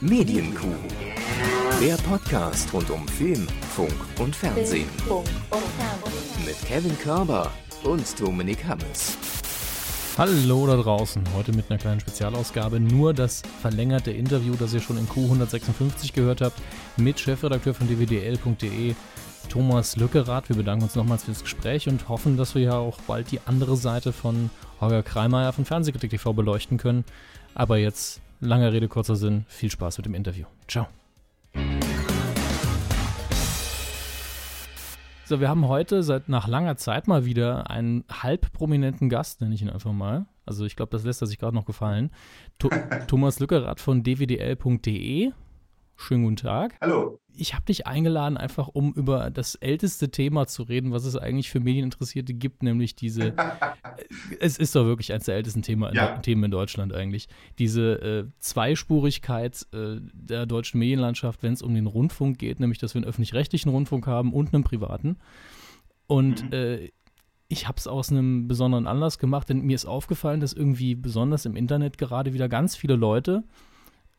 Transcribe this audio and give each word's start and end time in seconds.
Medienkuh. 0.00 0.76
Der 1.82 1.96
Podcast 1.96 2.72
rund 2.72 2.88
um 2.88 3.08
Film, 3.08 3.48
Funk 3.74 3.92
und 4.20 4.34
Fernsehen. 4.34 4.86
Mit 6.46 6.56
Kevin 6.64 6.96
Körber 7.00 7.50
und 7.82 8.20
Dominik 8.20 8.64
Hammes. 8.64 9.18
Hallo 10.16 10.68
da 10.68 10.76
draußen, 10.76 11.24
heute 11.34 11.50
mit 11.50 11.68
einer 11.68 11.80
kleinen 11.80 11.98
Spezialausgabe. 11.98 12.78
Nur 12.78 13.12
das 13.12 13.42
verlängerte 13.60 14.12
Interview, 14.12 14.54
das 14.56 14.72
ihr 14.72 14.80
schon 14.80 14.98
in 14.98 15.08
Q156 15.08 16.12
gehört 16.12 16.42
habt, 16.42 16.62
mit 16.96 17.18
Chefredakteur 17.18 17.74
von 17.74 17.88
dvdl.de, 17.88 18.94
Thomas 19.48 19.96
Lückerath. 19.96 20.48
Wir 20.48 20.56
bedanken 20.56 20.84
uns 20.84 20.94
nochmals 20.94 21.24
für 21.24 21.32
das 21.32 21.42
Gespräch 21.42 21.88
und 21.88 22.08
hoffen, 22.08 22.36
dass 22.36 22.54
wir 22.54 22.62
ja 22.62 22.74
auch 22.74 23.00
bald 23.08 23.32
die 23.32 23.40
andere 23.46 23.76
Seite 23.76 24.12
von 24.12 24.50
Holger 24.80 25.02
Kreimeier 25.02 25.52
von 25.52 25.64
Fernsehkritik 25.64 26.10
TV 26.12 26.32
beleuchten 26.34 26.78
können. 26.78 27.04
Aber 27.54 27.78
jetzt, 27.78 28.20
lange 28.40 28.72
Rede, 28.72 28.88
kurzer 28.88 29.16
Sinn, 29.16 29.44
viel 29.48 29.70
Spaß 29.70 29.98
mit 29.98 30.06
dem 30.06 30.14
Interview. 30.14 30.46
Ciao. 30.66 30.86
So, 35.24 35.40
wir 35.40 35.50
haben 35.50 35.68
heute 35.68 36.02
seit 36.02 36.30
nach 36.30 36.48
langer 36.48 36.76
Zeit 36.76 37.06
mal 37.06 37.26
wieder 37.26 37.68
einen 37.68 38.04
halb 38.10 38.50
prominenten 38.52 39.10
Gast, 39.10 39.42
nenne 39.42 39.54
ich 39.54 39.60
ihn 39.60 39.68
einfach 39.68 39.92
mal. 39.92 40.24
Also 40.46 40.64
ich 40.64 40.74
glaube, 40.74 40.90
das 40.90 41.04
lässt 41.04 41.20
er 41.20 41.26
sich 41.26 41.38
gerade 41.38 41.54
noch 41.54 41.66
gefallen. 41.66 42.10
Th 42.58 42.70
Thomas 43.08 43.38
Lückerath 43.38 43.80
von 43.80 44.02
dvdl.de. 44.02 45.32
Schönen 46.00 46.22
guten 46.22 46.36
Tag. 46.36 46.76
Hallo. 46.80 47.18
Ich 47.36 47.54
habe 47.54 47.64
dich 47.64 47.88
eingeladen, 47.88 48.36
einfach 48.36 48.68
um 48.68 48.92
über 48.92 49.30
das 49.30 49.56
älteste 49.56 50.12
Thema 50.12 50.46
zu 50.46 50.62
reden, 50.62 50.92
was 50.92 51.04
es 51.04 51.16
eigentlich 51.16 51.50
für 51.50 51.58
Medieninteressierte 51.58 52.34
gibt, 52.34 52.62
nämlich 52.62 52.94
diese. 52.94 53.34
es 54.40 54.58
ist 54.58 54.76
doch 54.76 54.84
wirklich 54.86 55.12
eines 55.12 55.24
der 55.24 55.34
ältesten 55.34 55.62
Thema, 55.62 55.92
ja. 55.92 56.18
Themen 56.18 56.44
in 56.44 56.50
Deutschland 56.52 56.94
eigentlich. 56.94 57.28
Diese 57.58 58.00
äh, 58.00 58.24
Zweispurigkeit 58.38 59.66
äh, 59.74 59.96
der 60.12 60.46
deutschen 60.46 60.78
Medienlandschaft, 60.78 61.42
wenn 61.42 61.52
es 61.52 61.62
um 61.62 61.74
den 61.74 61.88
Rundfunk 61.88 62.38
geht, 62.38 62.60
nämlich 62.60 62.78
dass 62.78 62.94
wir 62.94 63.00
einen 63.00 63.08
öffentlich-rechtlichen 63.08 63.70
Rundfunk 63.70 64.06
haben 64.06 64.32
und 64.32 64.54
einen 64.54 64.62
privaten. 64.62 65.16
Und 66.06 66.44
mhm. 66.44 66.52
äh, 66.52 66.90
ich 67.48 67.66
habe 67.66 67.76
es 67.76 67.88
aus 67.88 68.12
einem 68.12 68.46
besonderen 68.46 68.86
Anlass 68.86 69.18
gemacht, 69.18 69.48
denn 69.48 69.62
mir 69.62 69.74
ist 69.74 69.84
aufgefallen, 69.84 70.38
dass 70.38 70.52
irgendwie 70.52 70.94
besonders 70.94 71.44
im 71.44 71.56
Internet 71.56 71.98
gerade 71.98 72.32
wieder 72.34 72.48
ganz 72.48 72.76
viele 72.76 72.94
Leute 72.94 73.42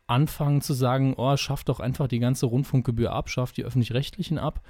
anfangen 0.09 0.61
zu 0.61 0.73
sagen, 0.73 1.13
oh, 1.17 1.37
schafft 1.37 1.69
doch 1.69 1.79
einfach 1.79 2.07
die 2.07 2.19
ganze 2.19 2.45
Rundfunkgebühr 2.45 3.11
ab, 3.11 3.29
schafft 3.29 3.57
die 3.57 3.63
öffentlich-rechtlichen 3.63 4.37
ab. 4.37 4.61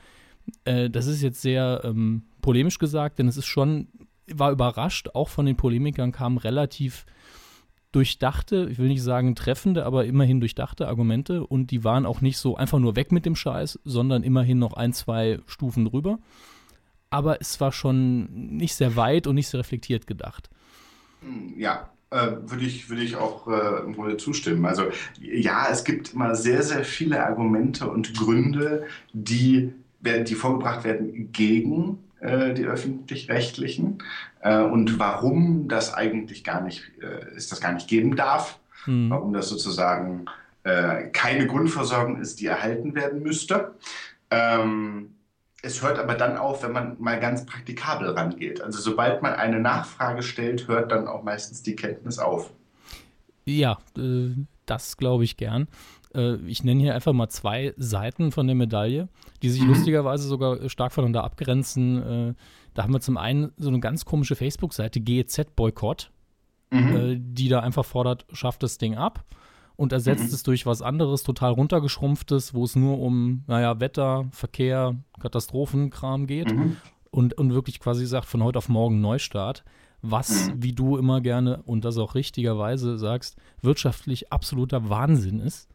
Äh, 0.66 0.90
das 0.90 1.08
ist 1.08 1.22
jetzt 1.22 1.42
sehr 1.42 1.82
ähm, 1.84 2.24
polemisch 2.42 2.80
gesagt, 2.80 3.20
denn 3.20 3.28
es 3.28 3.38
ist 3.38 3.46
schon, 3.46 3.88
war 4.32 4.52
überrascht, 4.52 5.10
auch 5.14 5.30
von 5.30 5.46
den 5.46 5.58
Polemikern 5.58 6.12
kamen 6.12 6.38
relativ 6.38 7.06
durchdachte, 7.92 8.68
ich 8.70 8.78
will 8.78 8.88
nicht 8.88 9.02
sagen 9.02 9.34
treffende, 9.34 9.86
aber 9.86 10.06
immerhin 10.06 10.40
durchdachte 10.40 10.88
Argumente 10.88 11.46
und 11.46 11.72
die 11.72 11.84
waren 11.84 12.06
auch 12.06 12.22
nicht 12.22 12.38
so 12.38 12.56
einfach 12.56 12.78
nur 12.78 12.96
weg 12.96 13.12
mit 13.12 13.26
dem 13.26 13.36
Scheiß, 13.36 13.80
sondern 13.84 14.22
immerhin 14.22 14.60
noch 14.60 14.74
ein, 14.74 14.94
zwei 14.94 15.40
Stufen 15.48 15.86
drüber. 15.86 16.20
Aber 17.10 17.42
es 17.42 17.60
war 17.60 17.72
schon 17.72 18.26
nicht 18.58 18.76
sehr 18.76 18.96
weit 18.96 19.26
und 19.26 19.34
nicht 19.34 19.48
sehr 19.48 19.60
reflektiert 19.60 20.06
gedacht. 20.06 20.52
Ja, 21.58 21.90
würde 22.12 22.66
ich, 22.66 22.90
würde 22.90 23.04
ich 23.04 23.16
auch 23.16 23.48
äh, 23.48 23.84
im 23.86 23.94
Grunde 23.94 24.18
zustimmen. 24.18 24.66
Also 24.66 24.86
ja, 25.20 25.68
es 25.72 25.84
gibt 25.84 26.14
immer 26.14 26.36
sehr, 26.36 26.64
sehr 26.64 26.84
viele 26.84 27.24
Argumente 27.24 27.90
und 27.90 28.18
Gründe, 28.18 28.86
die, 29.14 29.74
die 30.02 30.36
vorgebracht 30.36 30.84
werden 30.84 31.32
gegen 31.32 32.00
äh, 32.20 32.54
die 32.54 32.66
öffentlich-rechtlichen 32.66 34.04
äh, 34.42 34.62
und 34.62 35.00
warum 35.00 35.68
das 35.68 35.94
eigentlich 35.94 36.44
gar 36.44 36.62
nicht, 36.62 36.92
äh, 37.02 37.36
ist 37.36 37.52
das 37.52 37.62
gar 37.62 37.74
nicht 37.74 37.88
geben 37.88 38.16
darf, 38.16 38.60
mhm. 38.86 39.10
warum 39.10 39.34
das 39.34 39.50
sozusagen 39.50 40.26
äh, 40.64 41.08
keine 41.14 41.48
Grundversorgung 41.48 42.20
ist, 42.20 42.40
die 42.40 42.48
erhalten 42.48 42.96
werden 42.96 43.24
müsste. 43.24 43.76
Ähm, 44.32 45.16
es 45.62 45.82
hört 45.82 46.00
aber 46.00 46.16
dann 46.16 46.38
auf, 46.38 46.64
wenn 46.64 46.72
man 46.72 46.96
mal 47.00 47.20
ganz 47.20 47.46
praktikabel 47.46 48.10
rangeht. 48.10 48.62
Also 48.62 48.80
sobald 48.80 49.22
man 49.22 49.34
eine 49.34 49.60
Nachfrage 49.60 50.24
stellt, 50.24 50.68
hört 50.68 50.92
dann 50.92 51.08
auch 51.08 51.24
meistens 51.24 51.64
die 51.64 51.76
Kenntnis 51.76 52.20
auf. 52.20 52.52
Ja, 53.46 53.80
äh, 53.98 54.30
das 54.66 54.98
glaube 54.98 55.24
ich 55.24 55.38
gern. 55.38 55.68
Äh, 56.16 56.36
ich 56.46 56.64
nenne 56.64 56.82
hier 56.82 56.96
einfach 56.96 57.14
mal 57.14 57.30
zwei 57.30 57.74
Seiten 57.78 58.32
von 58.32 58.48
der 58.48 58.56
Medaille, 58.56 59.10
die 59.42 59.50
sich 59.50 59.62
mhm. 59.62 59.70
lustigerweise 59.70 60.28
sogar 60.28 60.70
stark 60.70 60.94
voneinander 60.94 61.24
abgrenzen. 61.24 62.04
Äh, 62.30 62.34
da 62.74 62.84
haben 62.84 62.94
wir 62.94 63.02
zum 63.02 63.18
einen 63.18 63.52
so 63.58 63.70
eine 63.70 63.80
ganz 63.80 64.06
komische 64.06 64.36
Facebook-Seite, 64.36 65.02
GEZ 65.02 65.56
Boykott, 65.56 66.12
mhm. 66.70 67.34
die 67.34 67.50
da 67.50 67.60
einfach 67.60 67.84
fordert, 67.84 68.26
schafft 68.32 68.64
das 68.64 68.78
Ding 68.78 68.96
ab 68.96 69.26
und 69.80 69.94
ersetzt 69.94 70.28
mhm. 70.28 70.34
es 70.34 70.44
durch 70.44 70.66
was 70.66 70.82
anderes, 70.82 71.24
total 71.24 71.54
runtergeschrumpftes, 71.54 72.54
wo 72.54 72.66
es 72.66 72.76
nur 72.76 73.00
um, 73.00 73.46
naja, 73.48 73.80
Wetter, 73.80 74.28
Verkehr, 74.32 74.98
Katastrophenkram 75.22 76.28
geht 76.28 76.54
mhm. 76.54 76.76
und, 77.12 77.38
und 77.38 77.54
wirklich 77.54 77.80
quasi 77.80 78.06
sagt, 78.06 78.26
von 78.26 78.44
heute 78.44 78.58
auf 78.58 78.68
morgen 78.68 79.00
Neustart. 79.00 79.64
Was, 80.02 80.48
mhm. 80.48 80.64
wie 80.64 80.74
du 80.74 80.98
immer 80.98 81.22
gerne 81.22 81.62
und 81.64 81.86
das 81.86 81.98
auch 81.98 82.14
richtigerweise 82.16 82.98
sagst, 82.98 83.38
wirtschaftlich 83.62 84.34
absoluter 84.34 84.90
Wahnsinn 84.90 85.40
ist. 85.40 85.70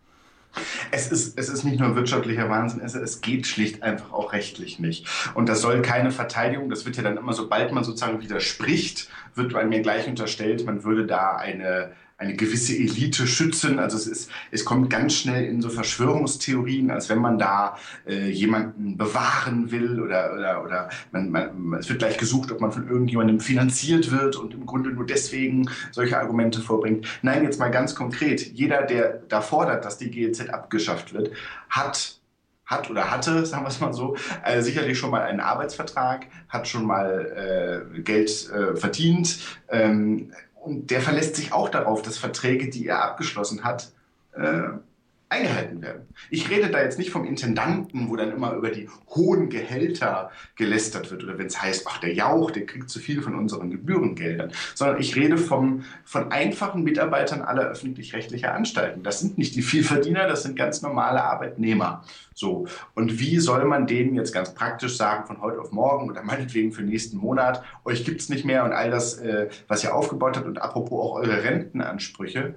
Es 0.91 1.11
ist, 1.11 1.39
es 1.39 1.49
ist 1.49 1.65
nicht 1.65 1.81
nur 1.81 1.97
wirtschaftlicher 1.97 2.49
Wahnsinn, 2.49 2.81
es, 2.81 2.95
es 2.95 3.23
geht 3.23 3.47
schlicht 3.47 3.83
einfach 3.83 4.13
auch 4.13 4.33
rechtlich 4.35 4.79
nicht. 4.79 5.07
Und 5.35 5.49
das 5.49 5.63
soll 5.63 5.81
keine 5.83 6.11
Verteidigung, 6.11 6.69
das 6.69 6.85
wird 6.85 6.97
ja 6.97 7.03
dann 7.03 7.17
immer, 7.17 7.33
sobald 7.33 7.73
man 7.73 7.85
sozusagen 7.85 8.21
widerspricht, 8.21 9.09
wird 9.35 9.55
bei 9.55 9.65
mir 9.65 9.81
gleich 9.81 10.07
unterstellt, 10.07 10.65
man 10.65 10.85
würde 10.85 11.07
da 11.07 11.37
eine, 11.37 11.93
eine 12.25 12.35
gewisse 12.35 12.75
Elite 12.75 13.27
schützen. 13.27 13.79
Also 13.79 13.97
es 13.97 14.07
ist, 14.07 14.31
es 14.51 14.65
kommt 14.65 14.91
ganz 14.91 15.15
schnell 15.15 15.45
in 15.45 15.61
so 15.61 15.69
Verschwörungstheorien, 15.69 16.91
als 16.91 17.09
wenn 17.09 17.19
man 17.19 17.39
da 17.39 17.77
äh, 18.07 18.29
jemanden 18.31 18.97
bewahren 18.97 19.71
will 19.71 20.01
oder, 20.01 20.33
oder, 20.35 20.65
oder 20.65 20.89
man, 21.13 21.31
man, 21.31 21.75
es 21.75 21.89
wird 21.89 22.01
gleich 22.01 22.19
gesucht, 22.19 22.51
ob 22.51 22.61
man 22.61 22.73
von 22.73 22.89
irgendjemandem 22.89 23.41
finanziert 23.41 24.11
wird 24.11 24.37
und 24.37 24.55
im 24.55 24.67
Grunde 24.67 24.91
nur 24.91 25.07
deswegen 25.07 25.69
solche 25.93 26.19
Argumente 26.19 26.61
vorbringt. 26.61 27.07
Nein, 27.23 27.45
jetzt 27.45 27.61
mal 27.61 27.71
ganz 27.71 27.95
konkret. 27.95 28.53
Jeder, 28.53 28.83
der 28.83 29.23
da 29.29 29.41
fordert, 29.41 29.85
dass 29.85 29.99
die 29.99 30.11
GEZ 30.11 30.49
abgeschafft 30.49 31.13
wird, 31.13 31.31
hat 31.69 32.19
hat 32.67 32.89
oder 32.91 33.11
hatte, 33.11 33.45
sagen 33.47 33.65
wir 33.65 33.69
es 33.69 33.81
mal 33.81 33.93
so, 33.93 34.17
äh, 34.43 34.63
sicherlich 34.63 34.99
schon 34.99 35.11
mal 35.11 35.23
einen 35.23 35.41
Arbeitsvertrag, 35.41 36.27
hat 36.49 36.67
schon 36.67 36.87
mal 36.87 37.85
äh, 37.95 38.01
Geld 38.01 38.51
äh, 38.51 38.75
verdient, 38.75 39.39
ähm, 39.69 40.33
und 40.65 40.91
der 40.91 41.01
verlässt 41.01 41.37
sich 41.37 41.53
auch 41.53 41.69
darauf, 41.69 42.03
dass 42.03 42.19
Verträge, 42.19 42.71
die 42.71 42.87
er 42.87 43.03
abgeschlossen 43.03 43.65
hat, 43.65 43.93
äh, 44.33 44.69
eingehalten 45.29 45.83
werden. 45.83 46.03
Ich 46.31 46.51
rede 46.51 46.71
da 46.71 46.83
jetzt 46.83 46.99
nicht 46.99 47.11
vom 47.11 47.25
Intendanten, 47.25 48.09
wo 48.09 48.17
dann 48.17 48.33
immer 48.33 48.55
über 48.55 48.71
die 48.71 48.89
hohen 49.09 49.49
Gehälter 49.49 50.31
gelästert 50.57 51.11
wird 51.11 51.25
oder 51.25 51.39
wenn 51.39 51.47
es 51.47 51.61
heißt, 51.61 51.87
ach 51.89 51.99
der 51.99 52.15
Jauch, 52.15 52.51
der 52.51 52.67
kriegt 52.67 52.91
zu 52.91 52.99
viel 52.99 53.23
von 53.23 53.35
unseren 53.35 53.71
Gebührengeldern, 53.71 54.53
sondern 54.75 55.01
ich 55.01 55.17
rede 55.17 55.37
vom, 55.37 55.85
von 56.05 56.31
einfachen 56.31 56.85
Mitarbeitern 56.85 57.43
aller 57.43 57.65
öffentlich-rechtlicher 57.65 58.55
Anstalten. 58.55 59.03
Das 59.03 59.21
sind 59.21 59.39
nicht 59.39 59.57
die 59.57 59.63
Vielverdiener, 59.63 60.29
das 60.29 60.43
sind 60.43 60.57
ganz 60.57 60.83
normale 60.83 61.23
Arbeitnehmer. 61.25 62.05
So. 62.35 62.67
Und 62.95 63.19
wie 63.19 63.39
soll 63.39 63.65
man 63.65 63.87
denen 63.87 64.15
jetzt 64.15 64.33
ganz 64.33 64.55
praktisch 64.55 64.97
sagen, 64.97 65.27
von 65.27 65.41
heute 65.41 65.61
auf 65.61 65.73
morgen 65.73 66.11
oder 66.11 66.23
meinetwegen 66.23 66.73
für 66.73 66.83
nächsten 66.83 67.17
Monat, 67.17 67.63
euch 67.85 68.05
gibt 68.05 68.21
es 68.21 68.29
nicht 68.29 68.45
mehr 68.45 68.65
und 68.65 68.73
all 68.73 68.91
das, 68.91 69.19
äh, 69.19 69.49
was 69.69 69.85
ihr 69.85 69.95
aufgebaut 69.95 70.37
habt 70.37 70.47
und 70.47 70.61
apropos 70.61 71.01
auch 71.01 71.15
eure 71.15 71.43
Rentenansprüche, 71.45 72.55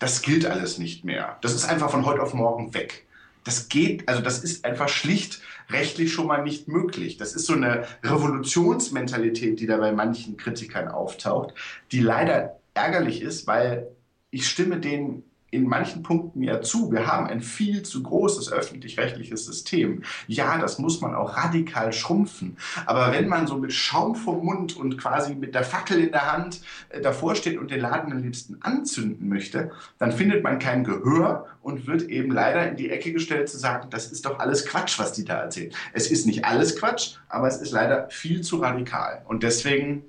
das 0.00 0.22
gilt 0.22 0.46
alles 0.46 0.78
nicht 0.78 1.04
mehr. 1.04 1.38
Das 1.42 1.54
ist 1.54 1.66
einfach 1.66 1.90
von 1.90 2.04
heute 2.04 2.22
auf 2.22 2.34
morgen 2.34 2.74
weg. 2.74 3.06
Das 3.44 3.68
geht, 3.68 4.08
also 4.08 4.20
das 4.20 4.40
ist 4.40 4.64
einfach 4.64 4.88
schlicht 4.88 5.40
rechtlich 5.70 6.12
schon 6.12 6.26
mal 6.26 6.42
nicht 6.42 6.68
möglich. 6.68 7.16
Das 7.16 7.34
ist 7.34 7.46
so 7.46 7.52
eine 7.52 7.86
Revolutionsmentalität, 8.02 9.60
die 9.60 9.66
da 9.66 9.76
bei 9.76 9.92
manchen 9.92 10.36
Kritikern 10.36 10.88
auftaucht, 10.88 11.54
die 11.92 12.00
leider 12.00 12.58
ärgerlich 12.74 13.22
ist, 13.22 13.46
weil 13.46 13.88
ich 14.30 14.48
stimme 14.48 14.78
denen 14.78 15.22
in 15.50 15.66
manchen 15.66 16.02
Punkten 16.02 16.42
ja 16.42 16.60
zu. 16.62 16.92
Wir 16.92 17.06
haben 17.06 17.26
ein 17.26 17.40
viel 17.40 17.82
zu 17.82 18.02
großes 18.02 18.52
öffentlich-rechtliches 18.52 19.44
System. 19.44 20.02
Ja, 20.26 20.58
das 20.58 20.78
muss 20.78 21.00
man 21.00 21.14
auch 21.14 21.36
radikal 21.36 21.92
schrumpfen. 21.92 22.56
Aber 22.86 23.12
wenn 23.12 23.28
man 23.28 23.46
so 23.46 23.56
mit 23.56 23.72
Schaum 23.72 24.14
vom 24.14 24.44
Mund 24.44 24.76
und 24.76 24.96
quasi 24.96 25.34
mit 25.34 25.54
der 25.54 25.64
Fackel 25.64 25.98
in 25.98 26.12
der 26.12 26.32
Hand 26.32 26.60
äh, 26.90 27.00
davor 27.00 27.34
steht 27.34 27.58
und 27.58 27.70
den 27.70 27.80
Laden 27.80 28.12
am 28.12 28.22
liebsten 28.22 28.58
anzünden 28.60 29.28
möchte, 29.28 29.72
dann 29.98 30.12
findet 30.12 30.44
man 30.44 30.58
kein 30.58 30.84
Gehör 30.84 31.46
und 31.62 31.86
wird 31.86 32.02
eben 32.02 32.30
leider 32.30 32.68
in 32.68 32.76
die 32.76 32.90
Ecke 32.90 33.12
gestellt 33.12 33.48
zu 33.48 33.58
sagen, 33.58 33.88
das 33.90 34.12
ist 34.12 34.24
doch 34.24 34.38
alles 34.38 34.64
Quatsch, 34.66 34.98
was 34.98 35.12
die 35.12 35.24
da 35.24 35.40
erzählen. 35.40 35.72
Es 35.92 36.10
ist 36.10 36.26
nicht 36.26 36.44
alles 36.44 36.76
Quatsch, 36.76 37.16
aber 37.28 37.48
es 37.48 37.60
ist 37.60 37.72
leider 37.72 38.08
viel 38.10 38.40
zu 38.42 38.58
radikal. 38.58 39.22
Und 39.26 39.42
deswegen 39.42 40.04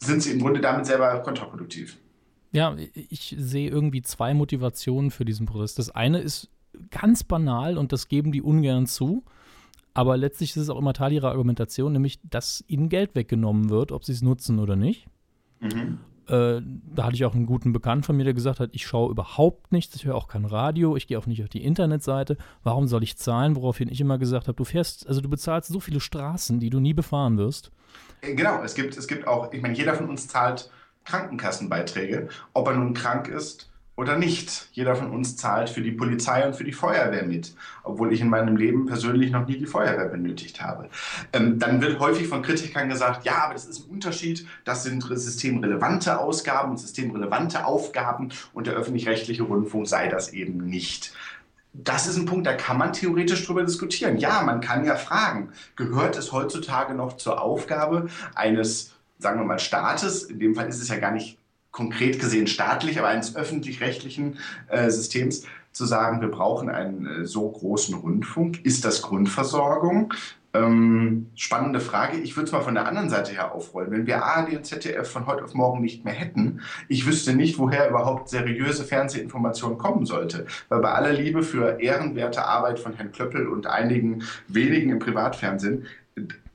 sind 0.00 0.22
sie 0.22 0.32
im 0.32 0.40
Grunde 0.40 0.60
damit 0.60 0.86
selber 0.86 1.20
kontraproduktiv. 1.20 1.96
Ja, 2.52 2.76
ich 2.94 3.34
sehe 3.38 3.70
irgendwie 3.70 4.02
zwei 4.02 4.34
Motivationen 4.34 5.10
für 5.10 5.24
diesen 5.24 5.46
Prozess. 5.46 5.74
Das 5.74 5.90
eine 5.90 6.18
ist 6.18 6.50
ganz 6.90 7.24
banal 7.24 7.78
und 7.78 7.92
das 7.92 8.08
geben 8.08 8.30
die 8.30 8.42
ungern 8.42 8.86
zu. 8.86 9.24
Aber 9.94 10.16
letztlich 10.16 10.50
ist 10.50 10.62
es 10.62 10.70
auch 10.70 10.78
immer 10.78 10.94
Teil 10.94 11.12
ihrer 11.12 11.30
Argumentation, 11.30 11.92
nämlich, 11.92 12.20
dass 12.22 12.64
ihnen 12.66 12.88
Geld 12.88 13.14
weggenommen 13.14 13.68
wird, 13.68 13.92
ob 13.92 14.04
sie 14.04 14.12
es 14.12 14.22
nutzen 14.22 14.58
oder 14.58 14.76
nicht. 14.76 15.06
Mhm. 15.60 15.98
Äh, 16.28 16.62
da 16.94 17.04
hatte 17.04 17.14
ich 17.14 17.24
auch 17.24 17.34
einen 17.34 17.46
guten 17.46 17.72
Bekannten 17.72 18.04
von 18.04 18.16
mir, 18.16 18.24
der 18.24 18.32
gesagt 18.32 18.60
hat, 18.60 18.70
ich 18.72 18.86
schaue 18.86 19.10
überhaupt 19.10 19.72
nichts, 19.72 19.94
ich 19.96 20.04
höre 20.04 20.14
auch 20.14 20.28
kein 20.28 20.44
Radio, 20.44 20.96
ich 20.96 21.08
gehe 21.08 21.18
auch 21.18 21.26
nicht 21.26 21.42
auf 21.42 21.48
die 21.48 21.64
Internetseite. 21.64 22.36
Warum 22.62 22.86
soll 22.86 23.02
ich 23.02 23.16
zahlen? 23.16 23.56
Woraufhin 23.56 23.88
ich 23.90 24.00
immer 24.00 24.18
gesagt 24.18 24.48
habe, 24.48 24.56
du 24.56 24.64
fährst, 24.64 25.06
also 25.06 25.20
du 25.20 25.28
bezahlst 25.28 25.70
so 25.70 25.80
viele 25.80 26.00
Straßen, 26.00 26.60
die 26.60 26.70
du 26.70 26.80
nie 26.80 26.94
befahren 26.94 27.36
wirst. 27.38 27.70
Äh, 28.20 28.34
genau, 28.34 28.62
es 28.62 28.74
gibt, 28.74 28.96
es 28.96 29.08
gibt 29.08 29.26
auch, 29.26 29.52
ich 29.52 29.60
meine, 29.60 29.76
jeder 29.76 29.94
von 29.94 30.08
uns 30.08 30.28
zahlt 30.28 30.70
Krankenkassenbeiträge, 31.04 32.28
ob 32.52 32.68
er 32.68 32.74
nun 32.74 32.94
krank 32.94 33.28
ist 33.28 33.72
oder 33.94 34.16
nicht. 34.16 34.68
Jeder 34.72 34.96
von 34.96 35.10
uns 35.10 35.36
zahlt 35.36 35.68
für 35.68 35.82
die 35.82 35.92
Polizei 35.92 36.46
und 36.46 36.56
für 36.56 36.64
die 36.64 36.72
Feuerwehr 36.72 37.24
mit, 37.24 37.54
obwohl 37.82 38.12
ich 38.12 38.20
in 38.20 38.30
meinem 38.30 38.56
Leben 38.56 38.86
persönlich 38.86 39.30
noch 39.30 39.46
nie 39.46 39.58
die 39.58 39.66
Feuerwehr 39.66 40.08
benötigt 40.08 40.62
habe. 40.62 40.88
Ähm, 41.32 41.58
dann 41.58 41.82
wird 41.82 42.00
häufig 42.00 42.28
von 42.28 42.42
Kritikern 42.42 42.88
gesagt, 42.88 43.24
ja, 43.24 43.44
aber 43.44 43.54
das 43.54 43.66
ist 43.66 43.86
ein 43.86 43.90
Unterschied, 43.90 44.46
das 44.64 44.82
sind 44.84 45.02
systemrelevante 45.02 46.18
Ausgaben 46.18 46.72
und 46.72 46.78
systemrelevante 46.78 47.66
Aufgaben 47.66 48.30
und 48.54 48.66
der 48.66 48.74
öffentlich-rechtliche 48.74 49.42
Rundfunk 49.42 49.86
sei 49.86 50.08
das 50.08 50.32
eben 50.32 50.58
nicht. 50.58 51.12
Das 51.74 52.06
ist 52.06 52.18
ein 52.18 52.26
Punkt, 52.26 52.46
da 52.46 52.52
kann 52.52 52.76
man 52.76 52.92
theoretisch 52.92 53.46
drüber 53.46 53.64
diskutieren. 53.64 54.18
Ja, 54.18 54.42
man 54.42 54.60
kann 54.60 54.84
ja 54.84 54.96
fragen, 54.96 55.52
gehört 55.74 56.18
es 56.18 56.32
heutzutage 56.32 56.92
noch 56.94 57.16
zur 57.16 57.40
Aufgabe 57.40 58.08
eines, 58.34 58.92
sagen 59.22 59.40
wir 59.40 59.44
mal, 59.44 59.58
Staates, 59.58 60.24
in 60.24 60.38
dem 60.38 60.54
Fall 60.54 60.68
ist 60.68 60.82
es 60.82 60.88
ja 60.88 60.96
gar 60.98 61.12
nicht 61.12 61.38
konkret 61.70 62.20
gesehen 62.20 62.46
staatlich, 62.46 62.98
aber 62.98 63.08
eines 63.08 63.34
öffentlich-rechtlichen 63.34 64.38
äh, 64.68 64.90
Systems, 64.90 65.46
zu 65.72 65.86
sagen, 65.86 66.20
wir 66.20 66.28
brauchen 66.28 66.68
einen 66.68 67.06
äh, 67.06 67.26
so 67.26 67.50
großen 67.50 67.94
Rundfunk. 67.94 68.64
Ist 68.64 68.84
das 68.84 69.02
Grundversorgung? 69.02 70.12
Ähm, 70.54 71.28
spannende 71.34 71.80
Frage. 71.80 72.18
Ich 72.18 72.36
würde 72.36 72.46
es 72.46 72.52
mal 72.52 72.60
von 72.60 72.74
der 72.74 72.86
anderen 72.86 73.08
Seite 73.08 73.32
her 73.32 73.54
aufrollen. 73.54 73.90
Wenn 73.90 74.06
wir 74.06 74.22
ARD 74.22 74.54
und 74.54 74.66
ZDF 74.66 75.10
von 75.10 75.26
heute 75.26 75.44
auf 75.44 75.54
morgen 75.54 75.80
nicht 75.80 76.04
mehr 76.04 76.12
hätten, 76.12 76.60
ich 76.88 77.06
wüsste 77.06 77.34
nicht, 77.34 77.58
woher 77.58 77.88
überhaupt 77.88 78.28
seriöse 78.28 78.84
Fernsehinformation 78.84 79.78
kommen 79.78 80.04
sollte. 80.04 80.46
Weil 80.68 80.80
bei 80.80 80.92
aller 80.92 81.14
Liebe 81.14 81.42
für 81.42 81.80
ehrenwerte 81.80 82.44
Arbeit 82.44 82.78
von 82.78 82.92
Herrn 82.92 83.12
Klöppel 83.12 83.48
und 83.48 83.66
einigen 83.66 84.24
wenigen 84.46 84.90
im 84.90 84.98
Privatfernsehen, 84.98 85.86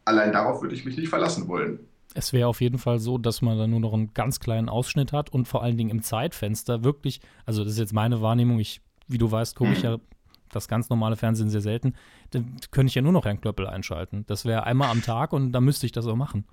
allein 0.05 0.31
darauf 0.31 0.61
würde 0.61 0.75
ich 0.75 0.85
mich 0.85 0.95
nicht 0.95 1.09
verlassen 1.09 1.47
wollen. 1.47 1.86
Es 2.17 2.33
wäre 2.33 2.47
auf 2.47 2.61
jeden 2.61 2.79
Fall 2.79 2.97
so, 2.97 3.19
dass 3.19 3.43
man 3.43 3.59
da 3.59 3.67
nur 3.67 3.79
noch 3.79 3.93
einen 3.93 4.11
ganz 4.15 4.39
kleinen 4.39 4.69
Ausschnitt 4.69 5.13
hat 5.13 5.29
und 5.29 5.47
vor 5.47 5.61
allen 5.61 5.77
Dingen 5.77 5.91
im 5.91 6.01
Zeitfenster 6.01 6.83
wirklich, 6.83 7.21
also 7.45 7.63
das 7.63 7.73
ist 7.73 7.79
jetzt 7.79 7.93
meine 7.93 8.21
Wahrnehmung, 8.21 8.57
ich, 8.57 8.81
wie 9.07 9.19
du 9.19 9.31
weißt, 9.31 9.55
gucke 9.55 9.73
ich 9.73 9.83
ja 9.83 9.97
das 10.51 10.67
ganz 10.67 10.89
normale 10.89 11.15
Fernsehen 11.15 11.51
sehr 11.51 11.61
selten, 11.61 11.93
dann 12.31 12.57
könnte 12.71 12.89
ich 12.89 12.95
ja 12.95 13.03
nur 13.03 13.11
noch 13.11 13.25
Herrn 13.25 13.39
Klöppel 13.39 13.67
einschalten. 13.67 14.23
Das 14.25 14.45
wäre 14.45 14.63
einmal 14.63 14.89
am 14.89 15.03
Tag 15.03 15.31
und 15.31 15.51
dann 15.51 15.63
müsste 15.63 15.85
ich 15.85 15.91
das 15.91 16.07
auch 16.07 16.15
machen. 16.15 16.45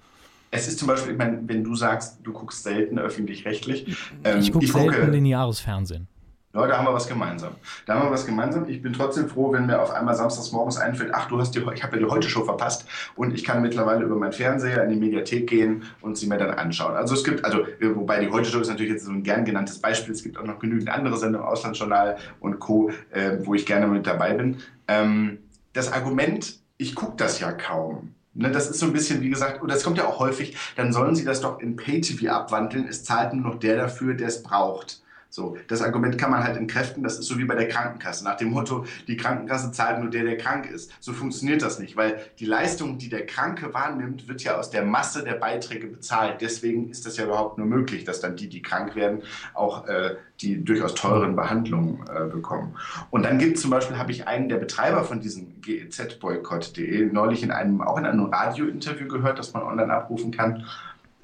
Es 0.50 0.68
ist 0.68 0.78
zum 0.78 0.88
Beispiel, 0.88 1.12
ich 1.12 1.18
meine, 1.18 1.40
wenn 1.46 1.64
du 1.64 1.74
sagst, 1.74 2.18
du 2.22 2.32
guckst 2.34 2.62
selten 2.62 2.98
öffentlich-rechtlich. 2.98 3.86
Ähm, 4.22 4.40
ich 4.40 4.52
gucke 4.52 4.66
selten 4.66 4.92
gucke, 4.92 5.10
lineares 5.10 5.60
Fernsehen. 5.60 6.08
Da 6.54 6.78
haben 6.78 6.86
wir 6.86 6.94
was 6.94 7.08
gemeinsam. 7.08 7.52
Da 7.84 7.94
haben 7.94 8.06
wir 8.06 8.12
was 8.12 8.26
gemeinsam. 8.26 8.68
Ich 8.68 8.80
bin 8.80 8.92
trotzdem 8.92 9.28
froh, 9.28 9.52
wenn 9.52 9.66
mir 9.66 9.82
auf 9.82 9.90
einmal 9.90 10.14
samstags 10.14 10.52
morgens 10.52 10.76
einfällt, 10.76 11.10
ach, 11.12 11.26
du 11.26 11.40
hast 11.40 11.50
die, 11.50 11.58
ich 11.74 11.82
habe 11.82 11.96
ja 11.96 12.04
die 12.04 12.10
Heute-Show 12.10 12.44
verpasst 12.44 12.86
und 13.16 13.34
ich 13.34 13.42
kann 13.42 13.60
mittlerweile 13.60 14.04
über 14.04 14.14
meinen 14.14 14.32
Fernseher 14.32 14.84
in 14.84 14.90
die 14.90 14.96
Mediathek 14.96 15.48
gehen 15.48 15.82
und 16.00 16.16
sie 16.16 16.28
mir 16.28 16.38
dann 16.38 16.52
anschauen. 16.52 16.94
Also 16.94 17.14
es 17.14 17.24
gibt, 17.24 17.44
also 17.44 17.66
wobei 17.80 18.20
die 18.20 18.30
Heute-Show 18.30 18.60
ist 18.60 18.68
natürlich 18.68 18.92
jetzt 18.92 19.04
so 19.04 19.10
ein 19.10 19.24
gern 19.24 19.44
genanntes 19.44 19.80
Beispiel. 19.80 20.14
Es 20.14 20.22
gibt 20.22 20.38
auch 20.38 20.44
noch 20.44 20.60
genügend 20.60 20.88
andere 20.90 21.16
Sendungen, 21.16 21.46
Auslandsjournal 21.46 22.18
und 22.38 22.60
Co., 22.60 22.90
äh, 23.10 23.38
wo 23.42 23.54
ich 23.54 23.66
gerne 23.66 23.88
mit 23.88 24.06
dabei 24.06 24.34
bin. 24.34 24.58
Ähm, 24.86 25.38
das 25.72 25.92
Argument, 25.92 26.60
ich 26.76 26.94
gucke 26.94 27.14
das 27.16 27.40
ja 27.40 27.50
kaum. 27.50 28.14
Ne, 28.36 28.50
das 28.50 28.68
ist 28.68 28.78
so 28.78 28.86
ein 28.86 28.92
bisschen, 28.92 29.20
wie 29.22 29.30
gesagt, 29.30 29.62
oder 29.62 29.74
es 29.74 29.84
kommt 29.84 29.98
ja 29.98 30.06
auch 30.06 30.18
häufig, 30.18 30.56
dann 30.76 30.92
sollen 30.92 31.14
sie 31.14 31.24
das 31.24 31.40
doch 31.40 31.60
in 31.60 31.76
Pay-TV 31.76 32.32
abwandeln. 32.32 32.86
Es 32.88 33.02
zahlt 33.04 33.32
nur 33.32 33.44
noch 33.44 33.58
der 33.60 33.76
dafür, 33.76 34.14
der 34.14 34.28
es 34.28 34.42
braucht. 34.42 35.03
So, 35.34 35.56
das 35.66 35.82
Argument 35.82 36.16
kann 36.16 36.30
man 36.30 36.44
halt 36.44 36.56
entkräften, 36.56 37.02
das 37.02 37.18
ist 37.18 37.26
so 37.26 37.36
wie 37.38 37.44
bei 37.44 37.56
der 37.56 37.66
Krankenkasse. 37.66 38.22
Nach 38.22 38.36
dem 38.36 38.50
Motto, 38.50 38.84
die 39.08 39.16
Krankenkasse 39.16 39.72
zahlt 39.72 39.98
nur 39.98 40.08
der, 40.08 40.22
der 40.22 40.36
krank 40.36 40.70
ist. 40.70 40.92
So 41.00 41.12
funktioniert 41.12 41.60
das 41.60 41.80
nicht, 41.80 41.96
weil 41.96 42.20
die 42.38 42.44
Leistung, 42.44 42.98
die 42.98 43.08
der 43.08 43.26
Kranke 43.26 43.74
wahrnimmt, 43.74 44.28
wird 44.28 44.44
ja 44.44 44.56
aus 44.56 44.70
der 44.70 44.84
Masse 44.84 45.24
der 45.24 45.32
Beiträge 45.32 45.88
bezahlt. 45.88 46.40
Deswegen 46.40 46.88
ist 46.88 47.04
das 47.04 47.16
ja 47.16 47.24
überhaupt 47.24 47.58
nur 47.58 47.66
möglich, 47.66 48.04
dass 48.04 48.20
dann 48.20 48.36
die, 48.36 48.48
die 48.48 48.62
krank 48.62 48.94
werden, 48.94 49.24
auch 49.54 49.88
äh, 49.88 50.14
die 50.40 50.64
durchaus 50.64 50.94
teuren 50.94 51.34
Behandlungen 51.34 52.04
äh, 52.06 52.28
bekommen. 52.28 52.76
Und 53.10 53.24
dann 53.24 53.38
gibt 53.38 53.56
es 53.56 53.62
zum 53.62 53.72
Beispiel, 53.72 53.98
habe 53.98 54.12
ich 54.12 54.28
einen 54.28 54.48
der 54.48 54.58
Betreiber 54.58 55.02
von 55.02 55.20
diesem 55.20 55.60
GEZ-Boykott.de 55.62 57.10
neulich 57.10 57.42
in 57.42 57.50
einem, 57.50 57.80
auch 57.80 57.98
in 57.98 58.06
einem 58.06 58.26
Radiointerview 58.26 59.08
gehört, 59.08 59.40
das 59.40 59.52
man 59.52 59.64
online 59.64 59.92
abrufen 59.92 60.30
kann. 60.30 60.64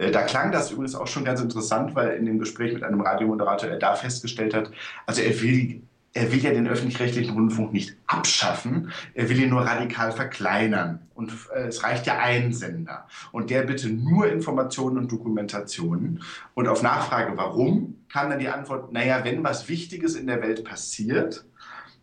Äh, 0.00 0.10
da 0.10 0.22
klang 0.22 0.50
das 0.50 0.70
übrigens 0.70 0.94
auch 0.94 1.06
schon 1.06 1.24
ganz 1.24 1.40
interessant, 1.40 1.94
weil 1.94 2.16
in 2.16 2.24
dem 2.24 2.38
Gespräch 2.38 2.72
mit 2.72 2.82
einem 2.82 3.00
Radiomoderator 3.02 3.68
er 3.68 3.78
da 3.78 3.94
festgestellt 3.94 4.54
hat, 4.54 4.70
also 5.06 5.20
er 5.20 5.40
will, 5.42 5.82
er 6.14 6.32
will 6.32 6.40
ja 6.40 6.50
den 6.50 6.66
öffentlich-rechtlichen 6.66 7.34
Rundfunk 7.34 7.72
nicht 7.72 7.96
abschaffen, 8.06 8.90
er 9.14 9.28
will 9.28 9.40
ihn 9.40 9.50
nur 9.50 9.60
radikal 9.60 10.10
verkleinern. 10.10 11.02
Und 11.14 11.32
äh, 11.54 11.66
es 11.68 11.84
reicht 11.84 12.06
ja 12.06 12.18
ein 12.18 12.52
Sender. 12.52 13.06
Und 13.30 13.50
der 13.50 13.62
bitte 13.62 13.90
nur 13.90 14.26
Informationen 14.32 14.96
und 14.96 15.12
Dokumentationen. 15.12 16.22
Und 16.54 16.66
auf 16.66 16.82
Nachfrage, 16.82 17.36
warum, 17.36 17.96
kam 18.10 18.30
dann 18.30 18.38
die 18.38 18.48
Antwort, 18.48 18.92
naja, 18.92 19.22
wenn 19.22 19.44
was 19.44 19.68
Wichtiges 19.68 20.16
in 20.16 20.26
der 20.26 20.42
Welt 20.42 20.64
passiert, 20.64 21.44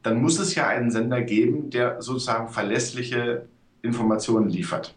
dann 0.03 0.21
muss 0.21 0.39
es 0.39 0.53
ja 0.53 0.67
einen 0.67 0.91
Sender 0.91 1.21
geben, 1.21 1.71
der 1.71 2.01
sozusagen 2.01 2.47
verlässliche 2.47 3.47
Informationen 3.81 4.49
liefert. 4.49 4.95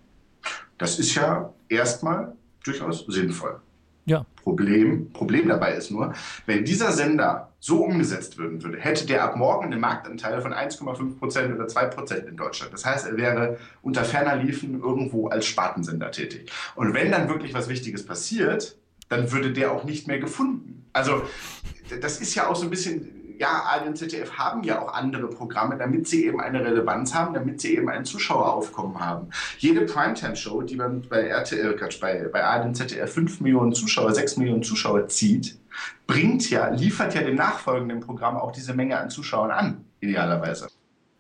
Das 0.79 0.99
ist 0.99 1.15
ja 1.15 1.53
erstmal 1.69 2.35
durchaus 2.65 3.05
sinnvoll. 3.07 3.61
Ja. 4.07 4.25
Problem, 4.43 5.13
Problem 5.13 5.49
dabei 5.49 5.75
ist 5.75 5.91
nur, 5.91 6.15
wenn 6.47 6.65
dieser 6.65 6.93
Sender 6.93 7.53
so 7.61 7.85
umgesetzt 7.85 8.39
werden 8.39 8.63
würde, 8.63 8.79
hätte 8.79 9.07
der 9.07 9.23
ab 9.23 9.37
morgen 9.37 9.67
einen 9.67 9.81
Marktanteil 9.81 10.41
von 10.41 10.53
1,5 10.53 11.19
Prozent 11.19 11.55
oder 11.55 11.69
2 11.69 11.85
Prozent 11.87 12.27
in 12.27 12.37
Deutschland. 12.37 12.73
Das 12.73 12.85
heißt, 12.87 13.07
er 13.07 13.17
wäre 13.17 13.59
unter 13.83 14.05
ferner 14.05 14.37
Liefen 14.37 14.81
irgendwo 14.81 15.29
als 15.29 15.47
Spartensender 15.47 16.11
tätig. 16.11 16.51
Und 16.75 16.95
wenn 16.95 17.13
dann 17.13 17.29
wirklich 17.29 17.53
was 17.53 17.69
Wichtiges 17.69 18.07
passiert, 18.07 18.79
dann 19.11 19.31
würde 19.31 19.53
der 19.53 19.73
auch 19.73 19.85
nicht 19.85 20.07
mehr 20.07 20.19
gefunden. 20.19 20.87
Also 20.93 21.23
das 22.01 22.21
ist 22.21 22.35
ja 22.35 22.49
auch 22.49 22.57
so 22.57 22.65
ein 22.65 22.71
bisschen 22.71 23.20
ja, 23.41 23.63
ARD 23.63 23.87
und 23.87 23.97
ZDF 23.97 24.33
haben 24.37 24.63
ja 24.65 24.83
auch 24.83 24.93
andere 24.93 25.27
Programme, 25.29 25.79
damit 25.79 26.07
sie 26.07 26.27
eben 26.27 26.43
eine 26.43 26.63
Relevanz 26.63 27.15
haben, 27.15 27.33
damit 27.33 27.63
sie 27.63 27.75
eben 27.75 27.89
ein 27.89 28.05
Zuschaueraufkommen 28.05 29.01
haben. 29.01 29.31
Jede 29.57 29.87
Primetime-Show, 29.87 30.61
die 30.61 30.77
man 30.77 31.01
bei 31.09 31.23
RTL, 31.23 31.75
Quatsch, 31.75 31.99
bei, 32.01 32.29
bei 32.31 32.45
ARD 32.45 32.67
und 32.67 32.75
ZDF 32.75 33.11
5 33.11 33.41
Millionen 33.41 33.73
Zuschauer, 33.73 34.13
6 34.13 34.37
Millionen 34.37 34.63
Zuschauer 34.63 35.09
zieht, 35.09 35.59
bringt 36.07 36.51
ja, 36.51 36.69
liefert 36.69 37.15
ja 37.15 37.23
dem 37.23 37.37
nachfolgenden 37.37 38.01
Programm 38.01 38.37
auch 38.37 38.53
diese 38.53 38.75
Menge 38.75 38.99
an 38.99 39.09
Zuschauern 39.09 39.51
an, 39.51 39.85
idealerweise. 40.01 40.69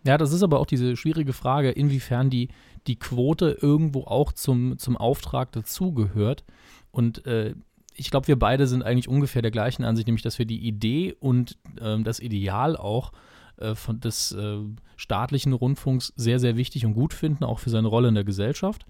Ja, 0.05 0.19
das 0.19 0.35
ist 0.35 0.43
aber 0.43 0.61
auch 0.61 0.67
diese 0.67 0.99
schwierige 0.99 1.33
Frage, 1.33 1.71
inwiefern 1.71 2.29
die, 2.29 2.49
die 2.87 2.99
Quote 2.99 3.57
irgendwo 3.63 4.05
auch 4.05 4.33
zum, 4.33 4.79
zum 4.79 4.99
Auftrag 4.99 5.53
dazugehört. 5.53 6.45
Und 6.91 7.25
äh, 7.27 7.55
ich 8.01 8.11
glaube, 8.11 8.29
wir 8.29 8.39
beide 8.39 8.67
sind 8.67 8.83
eigentlich 8.83 9.09
ungefähr 9.09 9.43
der 9.43 9.51
gleichen 9.51 9.85
Ansicht, 9.85 10.09
nämlich 10.09 10.23
dass 10.23 10.39
wir 10.39 10.47
die 10.47 10.67
Idee 10.67 11.15
und 11.21 11.59
ähm, 11.81 12.03
das 12.03 12.19
Ideal 12.19 12.75
auch 12.77 13.13
äh, 13.59 13.75
von 13.75 14.01
des 14.01 14.33
äh, 14.33 14.57
staatlichen 14.97 15.53
Rundfunks 15.53 16.15
sehr, 16.17 16.39
sehr 16.39 16.57
wichtig 16.57 16.87
und 16.87 16.95
gut 16.95 17.13
finden, 17.13 17.45
auch 17.45 17.59
für 17.59 17.69
seine 17.69 17.89
Rolle 17.89 18.09
in 18.09 18.15
der 18.15 18.25
Gesellschaft. 18.25 18.87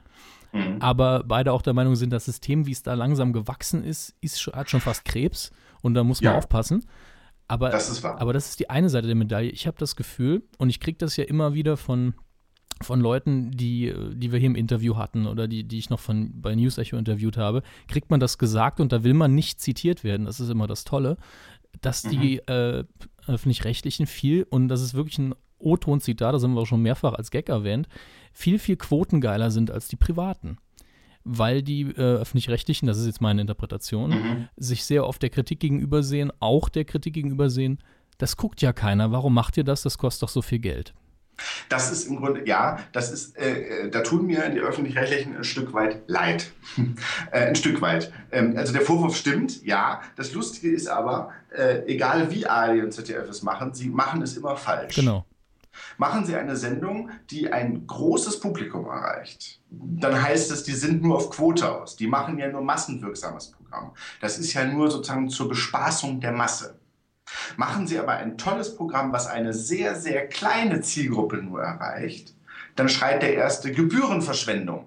Mhm. 0.52 0.76
Aber 0.78 1.24
beide 1.26 1.52
auch 1.52 1.62
der 1.62 1.72
Meinung 1.72 1.96
sind, 1.96 2.10
das 2.10 2.24
System, 2.24 2.66
wie 2.66 2.72
es 2.72 2.84
da 2.84 2.94
langsam 2.94 3.32
gewachsen 3.32 3.82
ist, 3.82 4.14
ist 4.20 4.46
hat 4.46 4.70
schon 4.70 4.80
fast 4.80 5.04
Krebs 5.04 5.50
und 5.82 5.94
da 5.94 6.04
muss 6.04 6.22
man 6.22 6.34
ja. 6.34 6.38
aufpassen. 6.38 6.86
Aber 7.48 7.70
das 7.70 7.90
ist 7.90 8.04
wahr. 8.04 8.20
aber 8.20 8.32
das 8.32 8.50
ist 8.50 8.60
die 8.60 8.70
eine 8.70 8.88
Seite 8.88 9.08
der 9.08 9.16
Medaille. 9.16 9.50
Ich 9.50 9.66
habe 9.66 9.76
das 9.76 9.96
Gefühl, 9.96 10.44
und 10.58 10.70
ich 10.70 10.78
kriege 10.78 10.98
das 10.98 11.16
ja 11.16 11.24
immer 11.24 11.52
wieder 11.52 11.76
von 11.76 12.14
von 12.82 13.00
Leuten, 13.00 13.50
die, 13.50 13.92
die 14.14 14.32
wir 14.32 14.38
hier 14.38 14.46
im 14.46 14.54
Interview 14.54 14.96
hatten 14.96 15.26
oder 15.26 15.46
die, 15.46 15.64
die 15.64 15.78
ich 15.78 15.90
noch 15.90 16.00
von, 16.00 16.40
bei 16.40 16.54
News 16.54 16.78
Echo 16.78 16.96
interviewt 16.96 17.36
habe, 17.36 17.62
kriegt 17.88 18.10
man 18.10 18.20
das 18.20 18.38
gesagt 18.38 18.80
und 18.80 18.92
da 18.92 19.04
will 19.04 19.14
man 19.14 19.34
nicht 19.34 19.60
zitiert 19.60 20.02
werden. 20.02 20.26
Das 20.26 20.40
ist 20.40 20.48
immer 20.48 20.66
das 20.66 20.84
Tolle, 20.84 21.18
dass 21.80 22.02
die 22.02 22.40
mhm. 22.48 22.54
äh, 22.54 22.84
öffentlich-rechtlichen 23.26 24.06
viel, 24.06 24.46
und 24.48 24.68
das 24.68 24.80
ist 24.80 24.94
wirklich 24.94 25.18
ein 25.18 25.34
O-Ton-Zitat, 25.58 26.34
das 26.34 26.42
haben 26.42 26.54
wir 26.54 26.62
auch 26.62 26.66
schon 26.66 26.82
mehrfach 26.82 27.12
als 27.12 27.30
Gag 27.30 27.48
erwähnt, 27.48 27.86
viel, 28.32 28.58
viel 28.58 28.76
quotengeiler 28.76 29.50
sind 29.50 29.70
als 29.70 29.88
die 29.88 29.96
privaten. 29.96 30.56
Weil 31.22 31.62
die 31.62 31.82
äh, 31.82 32.00
öffentlich-rechtlichen, 32.00 32.86
das 32.86 32.98
ist 32.98 33.06
jetzt 33.06 33.20
meine 33.20 33.42
Interpretation, 33.42 34.10
mhm. 34.10 34.48
sich 34.56 34.84
sehr 34.84 35.06
oft 35.06 35.20
der 35.20 35.28
Kritik 35.28 35.60
gegenübersehen, 35.60 36.32
auch 36.40 36.70
der 36.70 36.86
Kritik 36.86 37.12
gegenübersehen, 37.12 37.78
das 38.16 38.38
guckt 38.38 38.62
ja 38.62 38.72
keiner, 38.72 39.12
warum 39.12 39.34
macht 39.34 39.56
ihr 39.58 39.64
das, 39.64 39.82
das 39.82 39.98
kostet 39.98 40.22
doch 40.22 40.28
so 40.30 40.40
viel 40.40 40.60
Geld. 40.60 40.94
Das 41.68 41.90
ist 41.90 42.06
im 42.06 42.16
Grunde, 42.16 42.46
ja, 42.46 42.78
das 42.92 43.10
ist, 43.10 43.36
äh, 43.38 43.84
äh, 43.84 43.90
da 43.90 44.02
tun 44.02 44.26
mir 44.26 44.48
die 44.50 44.60
Öffentlich-Rechtlichen 44.60 45.36
ein 45.36 45.44
Stück 45.44 45.72
weit 45.72 46.02
leid. 46.06 46.52
äh, 47.32 47.46
ein 47.46 47.56
Stück 47.56 47.80
weit. 47.80 48.12
Ähm, 48.32 48.54
also 48.56 48.72
der 48.72 48.82
Vorwurf 48.82 49.16
stimmt, 49.16 49.64
ja. 49.64 50.02
Das 50.16 50.32
Lustige 50.32 50.74
ist 50.74 50.88
aber, 50.88 51.32
äh, 51.50 51.84
egal 51.86 52.30
wie 52.30 52.46
ARD 52.46 52.82
und 52.82 52.92
ZDF 52.92 53.28
es 53.28 53.42
machen, 53.42 53.74
sie 53.74 53.88
machen 53.88 54.22
es 54.22 54.36
immer 54.36 54.56
falsch. 54.56 54.94
Genau. 54.94 55.24
Machen 55.98 56.26
Sie 56.26 56.34
eine 56.34 56.56
Sendung, 56.56 57.10
die 57.30 57.52
ein 57.52 57.86
großes 57.86 58.40
Publikum 58.40 58.86
erreicht, 58.86 59.60
dann 59.70 60.20
heißt 60.20 60.50
es, 60.50 60.64
die 60.64 60.72
sind 60.72 61.00
nur 61.02 61.16
auf 61.16 61.30
Quote 61.30 61.70
aus. 61.70 61.94
Die 61.94 62.08
machen 62.08 62.38
ja 62.38 62.48
nur 62.48 62.60
massenwirksames 62.60 63.52
Programm. 63.52 63.60
Programm. 63.70 63.92
Das 64.20 64.38
ist 64.38 64.52
ja 64.52 64.64
nur 64.64 64.90
sozusagen 64.90 65.28
zur 65.28 65.48
Bespaßung 65.48 66.20
der 66.20 66.32
Masse. 66.32 66.79
Machen 67.56 67.86
Sie 67.86 67.98
aber 67.98 68.12
ein 68.12 68.38
tolles 68.38 68.76
Programm, 68.76 69.12
was 69.12 69.26
eine 69.26 69.52
sehr, 69.52 69.94
sehr 69.94 70.26
kleine 70.28 70.80
Zielgruppe 70.80 71.36
nur 71.36 71.62
erreicht, 71.62 72.34
dann 72.76 72.88
schreit 72.88 73.22
der 73.22 73.34
erste 73.34 73.72
Gebührenverschwendung. 73.72 74.86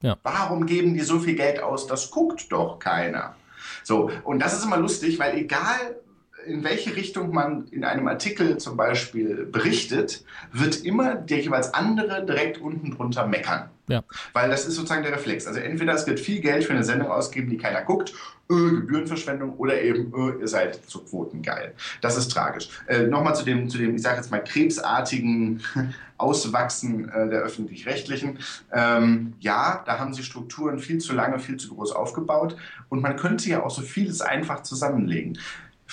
Ja. 0.00 0.16
Warum 0.22 0.66
geben 0.66 0.94
die 0.94 1.00
so 1.00 1.18
viel 1.18 1.34
Geld 1.34 1.60
aus? 1.62 1.86
Das 1.86 2.10
guckt 2.10 2.52
doch 2.52 2.78
keiner. 2.78 3.34
So, 3.82 4.10
und 4.24 4.38
das 4.40 4.54
ist 4.56 4.64
immer 4.64 4.76
lustig, 4.76 5.18
weil 5.18 5.36
egal 5.36 5.96
in 6.46 6.64
welche 6.64 6.96
Richtung 6.96 7.32
man 7.32 7.66
in 7.68 7.84
einem 7.84 8.08
Artikel 8.08 8.58
zum 8.58 8.76
Beispiel 8.76 9.46
berichtet, 9.46 10.24
wird 10.52 10.84
immer 10.84 11.14
der 11.14 11.40
jeweils 11.40 11.74
andere 11.74 12.24
direkt 12.24 12.58
unten 12.58 12.92
drunter 12.92 13.26
meckern. 13.26 13.70
Ja. 13.88 14.02
Weil 14.32 14.50
das 14.50 14.66
ist 14.66 14.74
sozusagen 14.74 15.04
der 15.04 15.12
Reflex. 15.12 15.46
Also 15.46 15.60
entweder 15.60 15.94
es 15.94 16.06
wird 16.06 16.18
viel 16.18 16.40
Geld 16.40 16.64
für 16.64 16.72
eine 16.72 16.82
Sendung 16.82 17.08
ausgeben, 17.08 17.48
die 17.48 17.56
keiner 17.56 17.82
guckt, 17.82 18.12
öh, 18.50 18.80
Gebührenverschwendung, 18.80 19.54
oder 19.58 19.80
eben, 19.80 20.12
öh, 20.12 20.40
ihr 20.40 20.48
seid 20.48 20.80
zu 20.86 21.04
Quoten 21.04 21.42
geil. 21.42 21.72
Das 22.00 22.16
ist 22.16 22.28
tragisch. 22.28 22.68
Äh, 22.88 23.04
Nochmal 23.04 23.36
zu 23.36 23.44
dem, 23.44 23.68
zu 23.68 23.78
dem, 23.78 23.94
ich 23.94 24.02
sage 24.02 24.16
jetzt 24.16 24.30
mal, 24.30 24.42
krebsartigen 24.42 25.62
Auswachsen 26.18 27.08
äh, 27.08 27.28
der 27.28 27.42
öffentlich-rechtlichen. 27.42 28.38
Ähm, 28.72 29.34
ja, 29.38 29.84
da 29.86 29.98
haben 29.98 30.14
sie 30.14 30.24
Strukturen 30.24 30.80
viel 30.80 30.98
zu 30.98 31.12
lange, 31.12 31.38
viel 31.38 31.56
zu 31.56 31.74
groß 31.74 31.92
aufgebaut. 31.92 32.56
Und 32.88 33.02
man 33.02 33.16
könnte 33.16 33.48
ja 33.48 33.62
auch 33.62 33.70
so 33.70 33.82
vieles 33.82 34.20
einfach 34.20 34.62
zusammenlegen. 34.62 35.38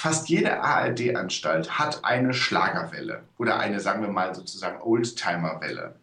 Fast 0.03 0.27
jede 0.27 0.59
ARD-Anstalt 0.59 1.79
hat 1.79 2.03
eine 2.03 2.33
Schlagerwelle 2.33 3.23
oder 3.37 3.57
eine, 3.57 3.79
sagen 3.79 4.01
wir 4.01 4.09
mal, 4.09 4.35
sozusagen 4.35 4.81
Oldtimer-Welle. 4.81 5.95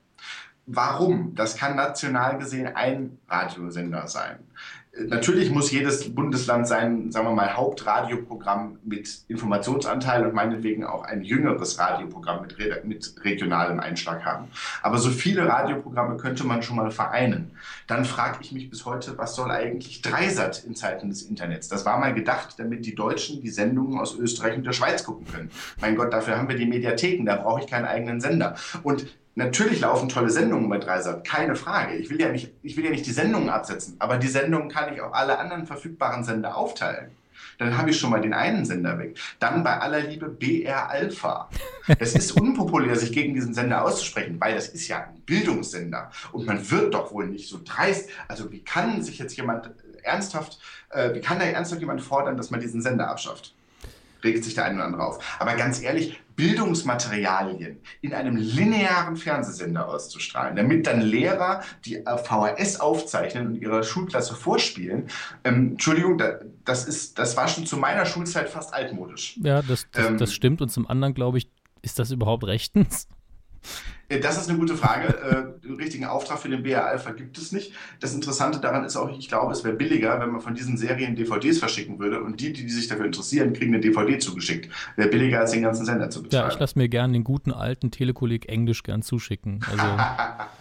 Warum? 0.65 1.35
Das 1.35 1.59
kann 1.59 1.77
national 1.77 2.39
gesehen 2.39 2.75
ein 2.75 3.19
Radiosender 3.29 4.09
sein. 4.09 4.39
Natürlich 4.93 5.53
muss 5.53 5.71
jedes 5.71 6.13
Bundesland 6.13 6.67
sein, 6.67 7.13
sagen 7.13 7.29
wir 7.29 7.33
mal, 7.33 7.57
Hauptradioprogramm 7.57 8.81
mit 8.83 9.21
Informationsanteil 9.29 10.27
und 10.27 10.35
meinetwegen 10.35 10.85
auch 10.85 11.05
ein 11.05 11.23
jüngeres 11.23 11.79
Radioprogramm 11.79 12.43
mit, 12.43 12.85
mit 12.85 13.15
regionalem 13.25 13.79
Einschlag 13.79 14.25
haben. 14.25 14.49
Aber 14.83 14.99
so 14.99 15.11
viele 15.11 15.47
Radioprogramme 15.47 16.17
könnte 16.17 16.45
man 16.45 16.65
schon 16.65 16.75
mal 16.75 16.91
vereinen. 16.91 17.53
Dann 17.87 18.05
frage 18.05 18.39
ich 18.41 18.51
mich 18.51 18.69
bis 18.69 18.85
heute, 18.85 19.17
was 19.17 19.37
soll 19.37 19.53
eigentlich 19.53 20.03
Dreisat 20.03 20.65
in 20.65 20.75
Zeiten 20.75 21.09
des 21.09 21.23
Internets? 21.23 21.69
Das 21.69 21.87
war 21.87 22.01
mal 22.01 22.13
gedacht, 22.13 22.55
damit 22.59 22.85
die 22.85 22.97
Deutschen 22.97 23.41
die 23.41 23.51
Sendungen 23.51 24.01
aus 24.01 24.19
Österreich 24.19 24.57
und 24.57 24.67
der 24.67 24.73
Schweiz 24.73 25.05
gucken 25.05 25.27
können. 25.29 25.51
Mein 25.81 25.95
Gott, 25.95 26.13
dafür 26.13 26.37
haben 26.37 26.49
wir 26.49 26.57
die 26.57 26.67
Mediatheken, 26.67 27.27
da 27.27 27.37
brauche 27.37 27.61
ich 27.61 27.69
keinen 27.69 27.85
eigenen 27.85 28.21
Sender. 28.21 28.57
Und 28.83 29.07
Natürlich 29.37 29.81
laufen 29.81 30.09
tolle 30.09 30.31
Sendungen 30.31 30.69
bei 30.69 30.79
Dreisat, 30.79 31.25
keine 31.25 31.55
Frage. 31.55 31.95
Ich 31.95 32.11
will, 32.11 32.21
ja 32.21 32.31
nicht, 32.31 32.53
ich 32.63 32.77
will 32.77 32.85
ja 32.85 32.91
nicht 32.91 33.07
die 33.07 33.13
Sendungen 33.13 33.49
absetzen, 33.49 33.97
aber 33.99 34.19
die 34.19 34.29
Sendungen 34.29 34.69
kann 34.69 34.93
ich 34.93 35.01
auf 35.01 35.15
alle 35.15 35.39
anderen 35.39 35.67
verfügbaren 35.67 36.25
Sender 36.25 36.57
aufteilen. 36.57 37.13
Dann 37.59 37.77
habe 37.77 37.91
ich 37.91 37.99
schon 37.99 38.11
mal 38.11 38.21
den 38.21 38.35
einen 38.35 38.65
Sender 38.65 38.99
weg. 38.99 39.17
Dann 39.39 39.63
bei 39.63 39.79
aller 39.79 40.01
Liebe 40.01 40.29
BR 40.29 40.91
Alpha. 40.91 41.49
Es 41.99 42.15
ist 42.15 42.33
unpopulär, 42.33 42.97
sich 42.97 43.13
gegen 43.13 43.35
diesen 43.35 43.55
Sender 43.55 43.85
auszusprechen, 43.85 44.37
weil 44.41 44.55
das 44.55 44.69
ist 44.69 44.89
ja 44.89 45.05
ein 45.05 45.21
Bildungssender. 45.27 46.11
Und 46.33 46.47
man 46.47 46.71
wird 46.71 46.95
doch 46.95 47.13
wohl 47.13 47.27
nicht 47.27 47.49
so 47.49 47.61
dreist. 47.65 48.11
Also 48.29 48.51
wie 48.51 48.61
kann 48.61 49.03
sich 49.03 49.19
jetzt 49.19 49.37
jemand 49.37 49.71
ernsthaft, 50.03 50.59
äh, 50.91 51.15
wie 51.15 51.21
kann 51.21 51.39
da 51.39 51.45
ernsthaft 51.45 51.81
jemand 51.81 52.01
fordern, 52.01 52.37
dass 52.37 52.51
man 52.51 52.61
diesen 52.61 52.83
Sender 52.83 53.09
abschafft? 53.09 53.55
Regt 54.25 54.45
sich 54.45 54.55
der 54.55 54.65
eine 54.65 54.77
oder 54.77 54.85
andere 54.85 55.07
auf. 55.07 55.39
Aber 55.39 55.55
ganz 55.55 55.83
ehrlich, 55.83 56.21
Bildungsmaterialien 56.37 57.81
in 58.01 58.15
einem 58.15 58.37
linearen 58.37 59.17
Fernsehsender 59.17 59.89
auszustrahlen, 59.89 60.57
damit 60.57 60.87
dann 60.87 61.03
Lehrer 61.03 61.63
die 61.85 61.97
äh, 61.97 62.17
VHS 62.17 62.81
aufzeichnen 62.81 63.49
und 63.49 63.55
ihrer 63.57 63.83
Schulklasse 63.83 64.35
vorspielen, 64.35 65.09
ähm, 65.45 65.73
Entschuldigung, 65.73 66.21
das, 66.65 66.87
ist, 66.87 67.19
das 67.19 67.37
war 67.37 67.47
schon 67.47 67.67
zu 67.67 67.77
meiner 67.77 68.07
Schulzeit 68.07 68.49
fast 68.49 68.73
altmodisch. 68.73 69.39
Ja, 69.43 69.61
das, 69.61 69.87
das, 69.93 70.07
ähm, 70.07 70.17
das 70.17 70.33
stimmt. 70.33 70.63
Und 70.63 70.71
zum 70.71 70.89
anderen, 70.89 71.13
glaube 71.13 71.37
ich, 71.37 71.51
ist 71.83 71.99
das 71.99 72.11
überhaupt 72.11 72.45
rechtens? 72.45 73.07
Äh, 74.09 74.21
das 74.21 74.37
ist 74.37 74.49
eine 74.49 74.59
gute 74.59 74.77
Frage. 74.77 75.09
Äh, 75.09 75.67
den 75.67 75.77
richtigen 75.77 76.05
Auftrag 76.05 76.39
für 76.39 76.49
den 76.49 76.63
BR 76.63 76.85
Alpha 76.85 77.13
gibt 77.13 77.39
es 77.39 77.53
nicht. 77.53 77.73
Das 78.01 78.15
Interessante 78.15 78.61
daran 78.61 78.85
ist 78.85 78.97
auch, 78.97 79.11
ich 79.17 79.29
glaube, 79.29 79.53
es 79.53 79.65
wäre 79.65 79.75
billiger, 79.75 80.21
wenn 80.21 80.31
man 80.31 80.41
von 80.41 80.55
diesen 80.55 80.77
Serien 80.77 81.17
DVDs 81.17 81.59
verschicken 81.59 81.99
würde 81.99 82.23
und 82.23 82.41
die, 82.41 82.53
die 82.53 82.69
sich 82.69 82.89
dafür 82.89 83.07
interessieren, 83.07 83.53
kriegen 83.53 83.75
eine 83.75 83.81
DVD 83.81 84.19
zugeschickt. 84.19 84.71
Wäre 84.97 85.09
billiger, 85.09 85.41
als 85.41 85.53
den 85.53 85.63
ganzen 85.63 85.87
Sender 85.87 86.11
zu 86.11 86.23
bezahlen. 86.23 86.49
Ja, 86.49 86.53
ich 86.53 86.59
lasse 86.59 86.79
mir 86.79 86.89
gerne 86.89 87.13
den 87.13 87.25
guten 87.25 87.53
alten 87.53 87.91
Telekolleg 87.91 88.49
Englisch 88.49 88.83
gern 88.83 89.03
zuschicken. 89.03 89.61
Also 89.71 89.85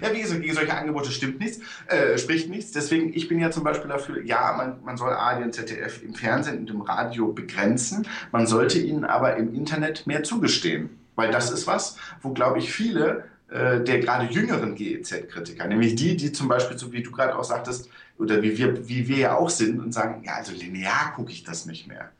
Ja, 0.00 0.14
wie 0.14 0.20
gesagt, 0.20 0.40
gegen 0.40 0.54
solche 0.54 0.76
Angebote 0.76 1.10
stimmt 1.10 1.40
nichts, 1.40 1.58
äh, 1.88 2.16
spricht 2.16 2.48
nichts. 2.48 2.72
Deswegen, 2.72 3.12
ich 3.12 3.28
bin 3.28 3.40
ja 3.40 3.50
zum 3.50 3.64
Beispiel 3.64 3.88
dafür, 3.88 4.24
ja, 4.24 4.54
man, 4.56 4.82
man 4.84 4.96
soll 4.96 5.12
ARD 5.12 5.44
und 5.44 5.54
ZDF 5.54 6.02
im 6.02 6.14
Fernsehen 6.14 6.60
und 6.60 6.70
im 6.70 6.80
Radio 6.80 7.32
begrenzen. 7.32 8.06
Man 8.30 8.46
sollte 8.46 8.78
ihnen 8.78 9.04
aber 9.04 9.36
im 9.36 9.52
Internet 9.54 10.06
mehr 10.06 10.22
zugestehen. 10.22 10.99
Weil 11.16 11.30
das 11.30 11.50
ist 11.50 11.66
was, 11.66 11.96
wo, 12.22 12.32
glaube 12.32 12.58
ich, 12.58 12.72
viele 12.72 13.24
äh, 13.50 13.82
der 13.82 13.98
gerade 13.98 14.32
jüngeren 14.32 14.76
GEZ-Kritiker, 14.76 15.66
nämlich 15.66 15.96
die, 15.96 16.16
die 16.16 16.30
zum 16.30 16.46
Beispiel, 16.46 16.78
so 16.78 16.92
wie 16.92 17.02
du 17.02 17.10
gerade 17.10 17.36
auch 17.36 17.42
sagtest, 17.42 17.88
oder 18.16 18.42
wie 18.42 18.56
wir, 18.56 18.88
wie 18.88 19.08
wir 19.08 19.16
ja 19.16 19.36
auch 19.36 19.50
sind 19.50 19.80
und 19.80 19.92
sagen, 19.92 20.22
ja, 20.24 20.34
also 20.34 20.52
linear 20.52 21.12
gucke 21.16 21.32
ich 21.32 21.42
das 21.42 21.66
nicht 21.66 21.88
mehr. 21.88 22.10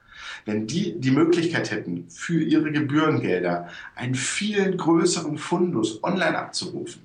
Wenn 0.44 0.66
die 0.66 0.99
die 0.99 1.12
Möglichkeit 1.12 1.70
hätten, 1.70 2.06
für 2.09 2.42
ihre 2.42 2.73
Gebührengelder 2.73 3.68
einen 3.94 4.16
viel 4.16 4.76
größeren 4.76 5.38
Fundus 5.38 6.02
online 6.02 6.37
abzurufen, 6.37 7.02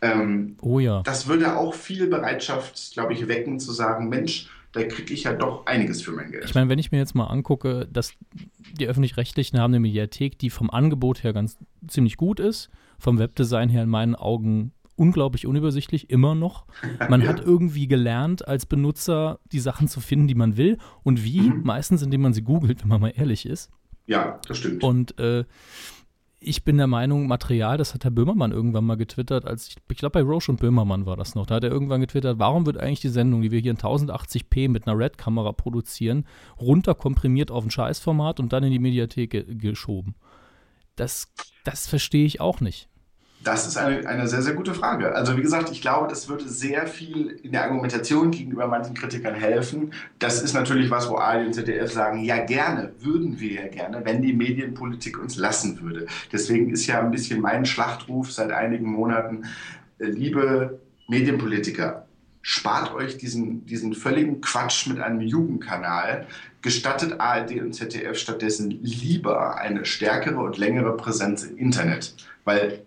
ähm, 0.00 0.56
oh 0.60 0.78
ja. 0.78 1.02
das 1.02 1.26
würde 1.26 1.56
auch 1.56 1.74
viel 1.74 2.06
Bereitschaft, 2.06 2.92
glaube 2.92 3.14
ich, 3.14 3.26
wecken, 3.26 3.58
zu 3.58 3.72
sagen, 3.72 4.08
Mensch, 4.08 4.48
da 4.72 4.84
kriege 4.84 5.14
ich 5.14 5.24
ja 5.24 5.32
doch 5.32 5.66
einiges 5.66 6.02
für 6.02 6.12
mein 6.12 6.30
Geld. 6.30 6.44
Ich 6.44 6.54
meine, 6.54 6.68
wenn 6.68 6.78
ich 6.78 6.92
mir 6.92 6.98
jetzt 6.98 7.14
mal 7.14 7.26
angucke, 7.26 7.88
dass 7.90 8.12
die 8.78 8.86
öffentlich-rechtlichen 8.86 9.58
haben 9.58 9.72
eine 9.72 9.80
Mediathek, 9.80 10.38
die 10.38 10.50
vom 10.50 10.70
Angebot 10.70 11.24
her 11.24 11.32
ganz 11.32 11.56
ziemlich 11.86 12.16
gut 12.16 12.38
ist, 12.40 12.70
vom 12.98 13.18
Webdesign 13.18 13.68
her 13.68 13.82
in 13.82 13.88
meinen 13.88 14.14
Augen 14.14 14.72
unglaublich 14.96 15.46
unübersichtlich, 15.46 16.10
immer 16.10 16.34
noch. 16.34 16.66
Man 17.08 17.22
ja. 17.22 17.28
hat 17.28 17.40
irgendwie 17.40 17.86
gelernt, 17.86 18.46
als 18.46 18.66
Benutzer 18.66 19.38
die 19.52 19.60
Sachen 19.60 19.88
zu 19.88 20.00
finden, 20.00 20.28
die 20.28 20.34
man 20.34 20.56
will. 20.56 20.76
Und 21.02 21.24
wie? 21.24 21.40
Mhm. 21.40 21.62
Meistens, 21.62 22.02
indem 22.02 22.22
man 22.22 22.34
sie 22.34 22.42
googelt, 22.42 22.82
wenn 22.82 22.88
man 22.88 23.00
mal 23.00 23.12
ehrlich 23.14 23.46
ist. 23.46 23.70
Ja, 24.06 24.40
das 24.48 24.58
stimmt. 24.58 24.82
Und 24.82 25.18
äh, 25.20 25.44
ich 26.40 26.64
bin 26.64 26.76
der 26.76 26.86
Meinung, 26.86 27.26
Material, 27.26 27.78
das 27.78 27.94
hat 27.94 28.04
Herr 28.04 28.10
Böhmermann 28.10 28.52
irgendwann 28.52 28.84
mal 28.84 28.96
getwittert, 28.96 29.44
als 29.44 29.68
ich, 29.68 29.76
ich 29.90 29.98
glaube 29.98 30.12
bei 30.12 30.22
Roche 30.22 30.52
und 30.52 30.60
Böhmermann 30.60 31.04
war 31.04 31.16
das 31.16 31.34
noch. 31.34 31.46
Da 31.46 31.56
hat 31.56 31.64
er 31.64 31.70
irgendwann 31.70 32.00
getwittert, 32.00 32.38
warum 32.38 32.64
wird 32.64 32.78
eigentlich 32.78 33.00
die 33.00 33.08
Sendung, 33.08 33.42
die 33.42 33.50
wir 33.50 33.60
hier 33.60 33.72
in 33.72 33.78
1080p 33.78 34.68
mit 34.68 34.86
einer 34.86 34.96
Red-Kamera 34.96 35.52
produzieren, 35.52 36.26
runterkomprimiert 36.60 37.50
auf 37.50 37.64
ein 37.64 37.70
Scheißformat 37.70 38.38
und 38.38 38.52
dann 38.52 38.64
in 38.64 38.70
die 38.70 38.78
Mediathek 38.78 39.30
ge 39.30 39.44
geschoben? 39.48 40.14
Das, 40.94 41.32
das 41.64 41.88
verstehe 41.88 42.26
ich 42.26 42.40
auch 42.40 42.60
nicht. 42.60 42.88
Das 43.44 43.68
ist 43.68 43.76
eine, 43.76 44.06
eine 44.06 44.26
sehr, 44.26 44.42
sehr 44.42 44.54
gute 44.54 44.74
Frage. 44.74 45.14
Also 45.14 45.36
wie 45.36 45.42
gesagt, 45.42 45.70
ich 45.70 45.80
glaube, 45.80 46.08
das 46.08 46.28
würde 46.28 46.48
sehr 46.48 46.86
viel 46.88 47.38
in 47.42 47.52
der 47.52 47.64
Argumentation 47.64 48.32
gegenüber 48.32 48.66
manchen 48.66 48.94
Kritikern 48.94 49.34
helfen. 49.34 49.92
Das 50.18 50.42
ist 50.42 50.54
natürlich 50.54 50.90
was, 50.90 51.08
wo 51.08 51.16
ARD 51.16 51.46
und 51.46 51.52
ZDF 51.54 51.92
sagen, 51.92 52.24
ja 52.24 52.44
gerne, 52.44 52.92
würden 52.98 53.38
wir 53.38 53.52
ja 53.52 53.68
gerne, 53.68 54.04
wenn 54.04 54.22
die 54.22 54.32
Medienpolitik 54.32 55.18
uns 55.18 55.36
lassen 55.36 55.80
würde. 55.80 56.06
Deswegen 56.32 56.70
ist 56.70 56.86
ja 56.88 57.00
ein 57.00 57.12
bisschen 57.12 57.40
mein 57.40 57.64
Schlachtruf 57.64 58.32
seit 58.32 58.50
einigen 58.50 58.90
Monaten, 58.90 59.44
äh, 60.00 60.06
liebe 60.06 60.80
Medienpolitiker, 61.06 62.06
spart 62.42 62.92
euch 62.94 63.18
diesen, 63.18 63.66
diesen 63.66 63.94
völligen 63.94 64.40
Quatsch 64.40 64.88
mit 64.88 65.00
einem 65.00 65.20
Jugendkanal, 65.20 66.26
gestattet 66.60 67.20
ARD 67.20 67.60
und 67.60 67.72
ZDF 67.72 68.18
stattdessen 68.18 68.70
lieber 68.70 69.58
eine 69.58 69.84
stärkere 69.84 70.40
und 70.40 70.58
längere 70.58 70.96
Präsenz 70.96 71.44
im 71.44 71.56
Internet. 71.56 72.14
Weil 72.44 72.82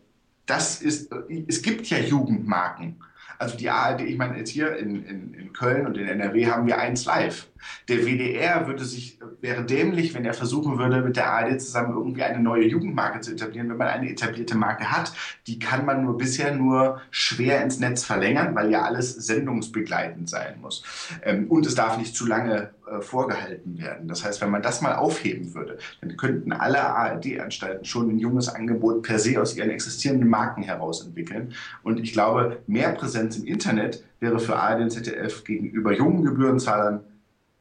das 0.51 0.81
ist, 0.81 1.09
es 1.47 1.61
gibt 1.61 1.87
ja 1.87 1.97
Jugendmarken. 1.97 2.99
Also 3.39 3.55
die 3.55 3.69
ARD, 3.69 4.01
ich 4.01 4.17
meine, 4.17 4.37
jetzt 4.37 4.49
hier 4.49 4.75
in, 4.75 5.05
in, 5.05 5.33
in 5.33 5.53
Köln 5.53 5.87
und 5.87 5.97
in 5.97 6.07
NRW 6.07 6.45
haben 6.47 6.67
wir 6.67 6.77
eins 6.77 7.05
live. 7.05 7.47
Der 7.87 8.05
WDR 8.05 8.67
würde 8.67 8.85
sich, 8.85 9.19
wäre 9.41 9.63
dämlich, 9.63 10.13
wenn 10.13 10.25
er 10.25 10.33
versuchen 10.33 10.77
würde, 10.77 11.01
mit 11.01 11.15
der 11.15 11.31
ARD 11.31 11.61
zusammen 11.61 11.95
irgendwie 11.95 12.23
eine 12.23 12.39
neue 12.39 12.65
Jugendmarke 12.65 13.21
zu 13.21 13.31
etablieren, 13.31 13.69
wenn 13.69 13.77
man 13.77 13.87
eine 13.87 14.09
etablierte 14.09 14.55
Marke 14.55 14.91
hat. 14.91 15.13
Die 15.47 15.59
kann 15.59 15.85
man 15.85 16.03
nur 16.03 16.17
bisher 16.17 16.55
nur 16.55 17.01
schwer 17.11 17.63
ins 17.63 17.79
Netz 17.79 18.03
verlängern, 18.03 18.55
weil 18.55 18.71
ja 18.71 18.83
alles 18.83 19.13
sendungsbegleitend 19.13 20.29
sein 20.29 20.59
muss. 20.61 20.83
Ähm, 21.23 21.47
und 21.47 21.65
es 21.65 21.75
darf 21.75 21.97
nicht 21.97 22.15
zu 22.15 22.25
lange 22.25 22.71
äh, 22.91 23.01
vorgehalten 23.01 23.77
werden. 23.77 24.07
Das 24.07 24.25
heißt, 24.25 24.41
wenn 24.41 24.49
man 24.49 24.61
das 24.61 24.81
mal 24.81 24.95
aufheben 24.95 25.53
würde, 25.53 25.77
dann 26.01 26.17
könnten 26.17 26.51
alle 26.51 26.81
ARD-Anstalten 26.81 27.85
schon 27.85 28.09
ein 28.09 28.19
junges 28.19 28.49
Angebot 28.49 29.03
per 29.03 29.17
se 29.17 29.41
aus 29.41 29.55
ihren 29.55 29.69
existierenden 29.69 30.27
Marken 30.27 30.63
heraus 30.63 31.05
entwickeln. 31.05 31.53
Und 31.83 31.99
ich 31.99 32.11
glaube, 32.11 32.61
mehr 32.67 32.91
Präsenz 32.91 33.37
im 33.37 33.45
Internet 33.45 34.03
wäre 34.19 34.39
für 34.39 34.57
ARD 34.57 34.81
und 34.81 34.89
ZDF 34.91 35.43
gegenüber 35.43 35.93
jungen 35.93 36.25
Gebührenzahlern 36.25 37.01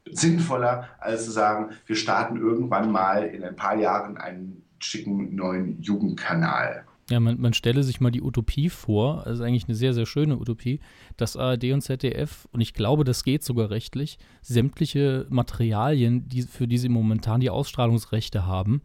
sinnvoller, 0.09 0.87
als 0.99 1.25
zu 1.25 1.31
sagen, 1.31 1.71
wir 1.85 1.95
starten 1.95 2.37
irgendwann 2.37 2.91
mal 2.91 3.23
in 3.23 3.43
ein 3.43 3.55
paar 3.55 3.77
Jahren 3.77 4.17
einen 4.17 4.63
schicken 4.79 5.35
neuen 5.35 5.81
Jugendkanal. 5.81 6.85
Ja, 7.09 7.19
man, 7.19 7.41
man 7.41 7.53
stelle 7.53 7.83
sich 7.83 7.99
mal 7.99 8.11
die 8.11 8.21
Utopie 8.21 8.69
vor, 8.69 9.23
das 9.25 9.39
ist 9.39 9.41
eigentlich 9.41 9.67
eine 9.67 9.75
sehr, 9.75 9.93
sehr 9.93 10.05
schöne 10.05 10.37
Utopie, 10.37 10.79
dass 11.17 11.35
ARD 11.35 11.65
und 11.73 11.81
ZDF, 11.81 12.47
und 12.51 12.61
ich 12.61 12.73
glaube, 12.73 13.03
das 13.03 13.23
geht 13.23 13.43
sogar 13.43 13.69
rechtlich, 13.69 14.17
sämtliche 14.41 15.25
Materialien, 15.29 16.29
die, 16.29 16.43
für 16.43 16.67
die 16.67 16.77
sie 16.77 16.89
momentan 16.89 17.41
die 17.41 17.49
Ausstrahlungsrechte 17.49 18.45
haben, 18.45 18.81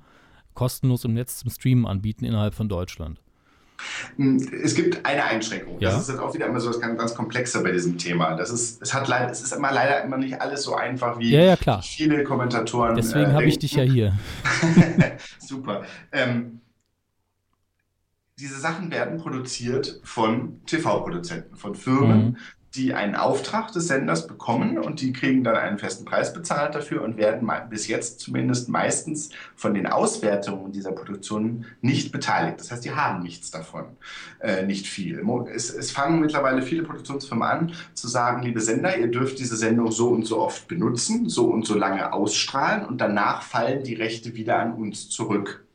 kostenlos 0.55 1.05
im 1.05 1.15
Netz 1.15 1.39
zum 1.39 1.51
Streamen 1.51 1.87
anbieten 1.87 2.25
innerhalb 2.25 2.55
von 2.55 2.69
Deutschland. 2.69 3.21
Es 4.63 4.75
gibt 4.75 5.05
eine 5.05 5.25
Einschränkung. 5.25 5.79
Ja? 5.81 5.91
Das 5.91 6.03
ist 6.03 6.09
jetzt 6.09 6.21
auch 6.21 6.35
wieder 6.35 6.47
immer 6.47 6.61
so 6.61 6.69
das 6.69 6.81
ganz, 6.81 6.99
ganz 6.99 7.15
Komplexe 7.15 7.63
bei 7.63 7.73
diesem 7.73 7.99
Thema. 7.99 8.35
Das 8.35 8.51
ist, 8.51 8.83
es, 8.83 8.95
hat 8.95 9.09
leider, 9.09 9.31
es 9.31 9.43
ist 9.43 9.53
immer 9.53 9.73
leider 9.73 10.03
immer 10.03 10.17
nicht 10.17 10.41
alles 10.41 10.63
so 10.63 10.75
einfach, 10.75 11.19
wie 11.19 11.31
ja, 11.31 11.57
ja, 11.57 11.81
viele 11.83 12.25
Kommentatoren. 12.25 12.97
Deswegen 12.97 13.31
äh, 13.31 13.35
habe 13.35 13.45
ich 13.45 13.59
dich 13.59 13.73
ja 13.73 13.83
hier. 13.83 14.13
Super. 15.39 15.85
Ähm, 16.13 16.61
diese 18.39 18.61
Sachen 18.61 18.91
werden 18.91 19.19
produziert 19.19 20.01
von 20.05 20.61
TV-Produzenten, 20.67 21.57
von 21.57 21.75
Firmen, 21.75 22.25
mhm. 22.25 22.37
Die 22.77 22.95
einen 22.95 23.15
Auftrag 23.15 23.73
des 23.73 23.89
Senders 23.89 24.27
bekommen 24.27 24.79
und 24.79 25.01
die 25.01 25.13
kriegen 25.13 25.43
dann 25.45 25.57
einen 25.57 25.79
festen 25.79 26.05
Preis 26.05 26.33
bezahlt 26.33 26.75
dafür 26.75 27.03
und 27.03 27.17
werden 27.17 27.51
bis 27.71 27.89
jetzt 27.89 28.21
zumindest 28.21 28.69
meistens 28.69 29.31
von 29.55 29.75
den 29.75 29.87
Auswertungen 29.87 30.73
dieser 30.73 30.93
Produktionen 30.93 31.67
nicht 31.81 32.13
beteiligt. 32.13 32.61
Das 32.61 32.71
heißt, 32.71 32.85
die 32.85 32.93
haben 32.93 33.23
nichts 33.23 33.51
davon, 33.51 33.85
äh, 34.41 34.65
nicht 34.65 34.87
viel. 34.87 35.23
Es, 35.53 35.71
es 35.71 35.91
fangen 35.91 36.21
mittlerweile 36.21 36.63
viele 36.63 36.83
Produktionsfirmen 36.83 37.49
an 37.49 37.73
zu 37.95 38.09
sagen, 38.09 38.43
liebe 38.43 38.61
Sender, 38.61 38.97
ihr 38.97 39.11
dürft 39.11 39.39
diese 39.39 39.57
Sendung 39.57 39.91
so 39.91 40.09
und 40.09 40.27
so 40.27 40.41
oft 40.41 40.69
benutzen, 40.69 41.29
so 41.29 41.47
und 41.47 41.67
so 41.67 41.77
lange 41.77 42.13
ausstrahlen 42.13 42.85
und 42.85 43.01
danach 43.01 43.43
fallen 43.43 43.83
die 43.83 43.95
Rechte 43.95 44.35
wieder 44.35 44.59
an 44.59 44.75
uns 44.75 45.09
zurück. 45.09 45.66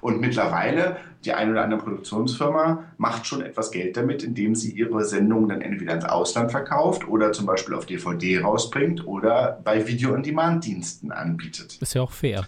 Und 0.00 0.20
mittlerweile, 0.20 0.96
die 1.24 1.32
eine 1.32 1.52
oder 1.52 1.62
andere 1.62 1.80
Produktionsfirma 1.80 2.84
macht 2.98 3.26
schon 3.26 3.42
etwas 3.42 3.70
Geld 3.70 3.96
damit, 3.96 4.22
indem 4.22 4.54
sie 4.54 4.72
ihre 4.72 5.04
Sendungen 5.04 5.48
dann 5.48 5.62
entweder 5.62 5.94
ins 5.94 6.04
Ausland 6.04 6.50
verkauft 6.50 7.08
oder 7.08 7.32
zum 7.32 7.46
Beispiel 7.46 7.74
auf 7.74 7.86
DVD 7.86 8.40
rausbringt 8.40 9.06
oder 9.06 9.60
bei 9.64 9.86
Video-on-Demand-Diensten 9.86 11.12
anbietet. 11.12 11.78
Ist 11.80 11.94
ja 11.94 12.02
auch 12.02 12.12
fair. 12.12 12.46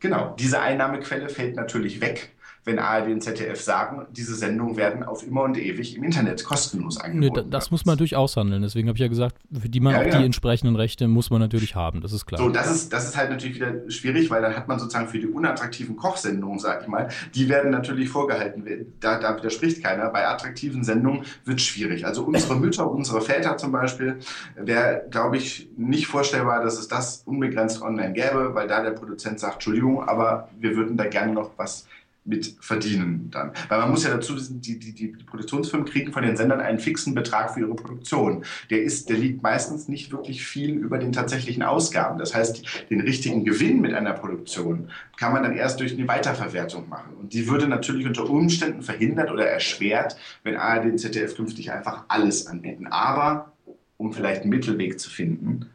Genau, 0.00 0.34
diese 0.38 0.60
Einnahmequelle 0.60 1.28
fällt 1.28 1.56
natürlich 1.56 2.00
weg 2.00 2.34
wenn 2.64 2.78
ARD 2.78 3.08
und 3.08 3.22
ZDF 3.22 3.60
sagen, 3.60 4.06
diese 4.10 4.34
Sendungen 4.34 4.76
werden 4.76 5.02
auf 5.02 5.26
immer 5.26 5.42
und 5.42 5.58
ewig 5.58 5.96
im 5.96 6.04
Internet 6.04 6.44
kostenlos 6.44 6.98
angeboten. 6.98 7.46
Nee, 7.46 7.50
das 7.50 7.70
muss 7.70 7.84
man 7.84 7.94
natürlich 7.94 8.16
aushandeln. 8.16 8.62
Deswegen 8.62 8.88
habe 8.88 8.96
ich 8.96 9.02
ja 9.02 9.08
gesagt, 9.08 9.36
für 9.52 9.68
die 9.68 9.80
man 9.80 9.92
ja, 9.92 10.00
auch 10.00 10.06
ja. 10.06 10.18
die 10.18 10.24
entsprechenden 10.24 10.76
Rechte 10.76 11.06
muss 11.06 11.30
man 11.30 11.40
natürlich 11.40 11.74
haben. 11.74 12.00
Das 12.00 12.12
ist 12.12 12.24
klar. 12.24 12.40
So, 12.40 12.48
das 12.48 12.70
ist, 12.70 12.92
das 12.92 13.06
ist 13.06 13.16
halt 13.16 13.30
natürlich 13.30 13.56
wieder 13.56 13.90
schwierig, 13.90 14.30
weil 14.30 14.40
dann 14.40 14.56
hat 14.56 14.66
man 14.66 14.78
sozusagen 14.78 15.08
für 15.08 15.18
die 15.18 15.26
unattraktiven 15.26 15.96
Kochsendungen, 15.96 16.58
sag 16.58 16.82
ich 16.82 16.88
mal, 16.88 17.08
die 17.34 17.48
werden 17.48 17.70
natürlich 17.70 18.08
vorgehalten. 18.08 18.64
Da, 19.00 19.18
da 19.18 19.36
widerspricht 19.36 19.82
keiner. 19.82 20.08
Bei 20.08 20.26
attraktiven 20.26 20.84
Sendungen 20.84 21.24
wird 21.44 21.60
es 21.60 21.66
schwierig. 21.66 22.06
Also 22.06 22.24
unsere 22.24 22.56
Mütter, 22.56 22.90
unsere 22.90 23.20
Väter 23.20 23.58
zum 23.58 23.72
Beispiel, 23.72 24.20
wäre, 24.56 25.04
glaube 25.10 25.36
ich, 25.36 25.68
nicht 25.76 26.06
vorstellbar, 26.06 26.62
dass 26.62 26.78
es 26.78 26.88
das 26.88 27.22
unbegrenzt 27.26 27.82
online 27.82 28.14
gäbe, 28.14 28.54
weil 28.54 28.68
da 28.68 28.82
der 28.82 28.92
Produzent 28.92 29.38
sagt, 29.38 29.54
Entschuldigung, 29.54 30.02
aber 30.08 30.48
wir 30.58 30.76
würden 30.76 30.96
da 30.96 31.06
gerne 31.06 31.32
noch 31.32 31.50
was 31.56 31.86
mit 32.24 32.56
verdienen 32.60 33.30
dann. 33.30 33.52
Weil 33.68 33.80
man 33.80 33.90
muss 33.90 34.04
ja 34.04 34.10
dazu, 34.10 34.34
die, 34.36 34.78
die, 34.78 34.92
die 34.92 35.08
Produktionsfirmen 35.08 35.86
kriegen 35.86 36.12
von 36.12 36.22
den 36.22 36.36
Sendern 36.36 36.60
einen 36.60 36.78
fixen 36.78 37.14
Betrag 37.14 37.52
für 37.52 37.60
ihre 37.60 37.74
Produktion. 37.74 38.44
Der 38.70 38.82
ist, 38.82 39.10
der 39.10 39.18
liegt 39.18 39.42
meistens 39.42 39.88
nicht 39.88 40.10
wirklich 40.10 40.44
viel 40.44 40.70
über 40.70 40.98
den 40.98 41.12
tatsächlichen 41.12 41.62
Ausgaben. 41.62 42.18
Das 42.18 42.34
heißt, 42.34 42.88
den 42.90 43.00
richtigen 43.00 43.44
Gewinn 43.44 43.80
mit 43.80 43.92
einer 43.92 44.14
Produktion 44.14 44.90
kann 45.18 45.32
man 45.32 45.42
dann 45.42 45.54
erst 45.54 45.80
durch 45.80 45.92
eine 45.92 46.08
Weiterverwertung 46.08 46.88
machen. 46.88 47.14
Und 47.20 47.34
die 47.34 47.48
würde 47.48 47.68
natürlich 47.68 48.06
unter 48.06 48.28
Umständen 48.28 48.82
verhindert 48.82 49.30
oder 49.30 49.46
erschwert, 49.46 50.16
wenn 50.42 50.56
ARD 50.56 50.86
und 50.86 50.98
ZDF 50.98 51.36
künftig 51.36 51.72
einfach 51.72 52.04
alles 52.08 52.46
anbieten. 52.46 52.86
Aber 52.86 53.52
um 53.98 54.12
vielleicht 54.12 54.42
einen 54.42 54.50
Mittelweg 54.50 54.98
zu 54.98 55.10
finden, 55.10 55.66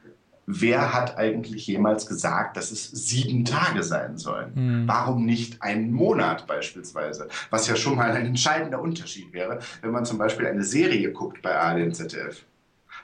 wer 0.52 0.94
hat 0.94 1.18
eigentlich 1.18 1.68
jemals 1.68 2.08
gesagt, 2.08 2.58
dass 2.58 2.72
es 2.72 2.90
sieben 2.90 3.46
Tage 3.46 3.84
sein 3.84 4.18
sollen? 4.18 4.52
Mhm. 4.56 4.88
Warum 4.88 5.24
nicht 5.24 5.62
einen 5.62 5.92
Monat 5.92 6.48
beispielsweise? 6.48 7.28
Was 7.52 7.68
ja 7.68 7.76
schon 7.76 7.96
mal 7.96 8.12
ein 8.12 8.26
entscheidender 8.26 8.82
Unterschied 8.82 9.32
wäre, 9.32 9.60
wenn 9.82 9.92
man 9.92 10.06
zum 10.06 10.18
Beispiel 10.18 10.48
eine 10.48 10.64
Serie 10.64 11.12
guckt 11.12 11.44
bei 11.44 11.56
ARD 11.56 11.84
und 11.84 11.94
ZDF. 11.94 12.46